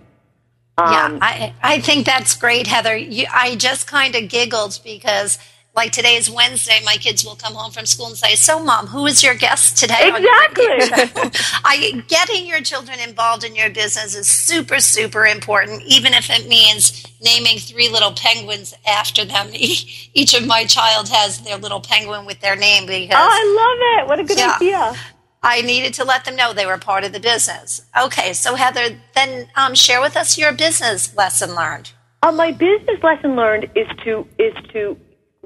[0.77, 2.95] Um, yeah, I I think that's great, Heather.
[2.95, 5.39] You, I just kind of giggled because
[5.75, 8.87] like today is Wednesday, my kids will come home from school and say, "So, mom,
[8.87, 10.65] who is your guest today?" Exactly.
[11.65, 16.47] I getting your children involved in your business is super, super important, even if it
[16.47, 19.49] means naming three little penguins after them.
[19.53, 23.15] Each of my child has their little penguin with their name because.
[23.15, 24.07] Oh, I love it!
[24.07, 24.95] What a good yeah, idea.
[25.43, 27.85] I needed to let them know they were part of the business.
[27.99, 31.91] Okay, so Heather, then um, share with us your business lesson learned.
[32.23, 34.97] Uh, my business lesson learned is to is to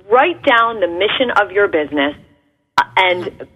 [0.09, 2.15] write down the mission of your business
[2.77, 3.47] uh, and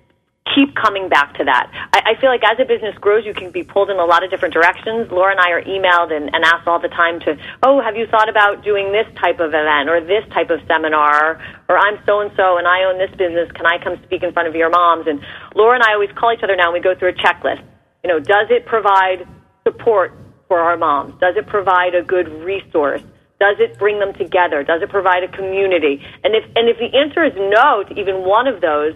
[0.55, 1.71] keep coming back to that.
[1.93, 4.23] I, I feel like as a business grows, you can be pulled in a lot
[4.23, 5.09] of different directions.
[5.09, 8.05] Laura and I are emailed and, and asked all the time to, oh, have you
[8.07, 11.41] thought about doing this type of event or this type of seminar?
[11.69, 13.49] Or I'm so and so and I own this business.
[13.55, 15.07] Can I come speak in front of your moms?
[15.07, 15.23] And
[15.55, 17.63] Laura and I always call each other now and we go through a checklist.
[18.03, 19.25] You know, does it provide
[19.63, 20.13] support
[20.47, 21.19] for our moms?
[21.19, 23.01] Does it provide a good resource?
[23.43, 24.63] Does it bring them together?
[24.63, 26.01] Does it provide a community?
[26.23, 28.93] And if and if the answer is no to even one of those,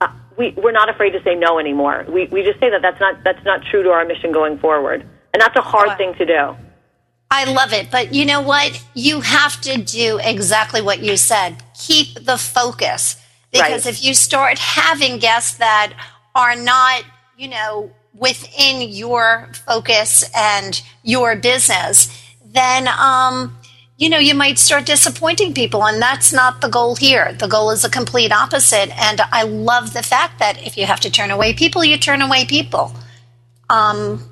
[0.00, 2.06] uh, we we're not afraid to say no anymore.
[2.08, 5.00] We we just say that that's not that's not true to our mission going forward,
[5.34, 6.56] and that's a hard thing to do.
[7.28, 8.80] I love it, but you know what?
[8.94, 11.56] You have to do exactly what you said.
[11.74, 13.16] Keep the focus
[13.50, 13.92] because right.
[13.92, 15.92] if you start having guests that
[16.36, 17.02] are not,
[17.36, 23.57] you know, within your focus and your business, then um,
[23.98, 27.32] you know, you might start disappointing people, and that's not the goal here.
[27.32, 28.96] The goal is the complete opposite.
[28.96, 32.22] And I love the fact that if you have to turn away people, you turn
[32.22, 32.94] away people.
[33.68, 34.22] Um,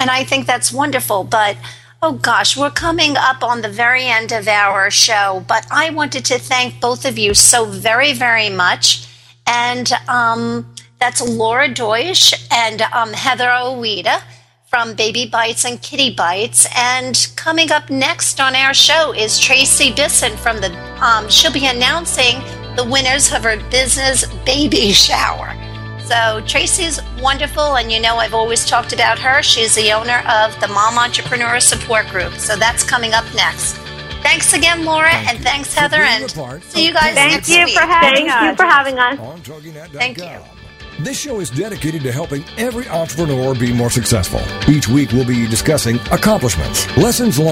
[0.00, 1.22] and I think that's wonderful.
[1.22, 1.56] But
[2.02, 5.44] oh gosh, we're coming up on the very end of our show.
[5.46, 9.06] But I wanted to thank both of you so very, very much.
[9.46, 14.20] And um, that's Laura Deutsch and um, Heather Oweda
[14.72, 16.66] from Baby Bites and Kiddie Bites.
[16.74, 20.72] And coming up next on our show is Tracy Bisson from the,
[21.04, 22.40] um, she'll be announcing
[22.76, 25.52] the winners of her business baby shower.
[26.06, 29.42] So Tracy's wonderful, and you know I've always talked about her.
[29.42, 32.32] She's the owner of the Mom Entrepreneur Support Group.
[32.36, 33.74] So that's coming up next.
[34.22, 37.74] Thanks again, Laura, Thank and thanks, Heather, and see you guys Thank next you week.
[37.74, 38.50] For having Thank us.
[38.50, 39.90] you for having us.
[39.92, 40.51] Thank you.
[41.00, 44.40] This show is dedicated to helping every entrepreneur be more successful.
[44.68, 47.50] Each week we'll be discussing accomplishments, lessons learned,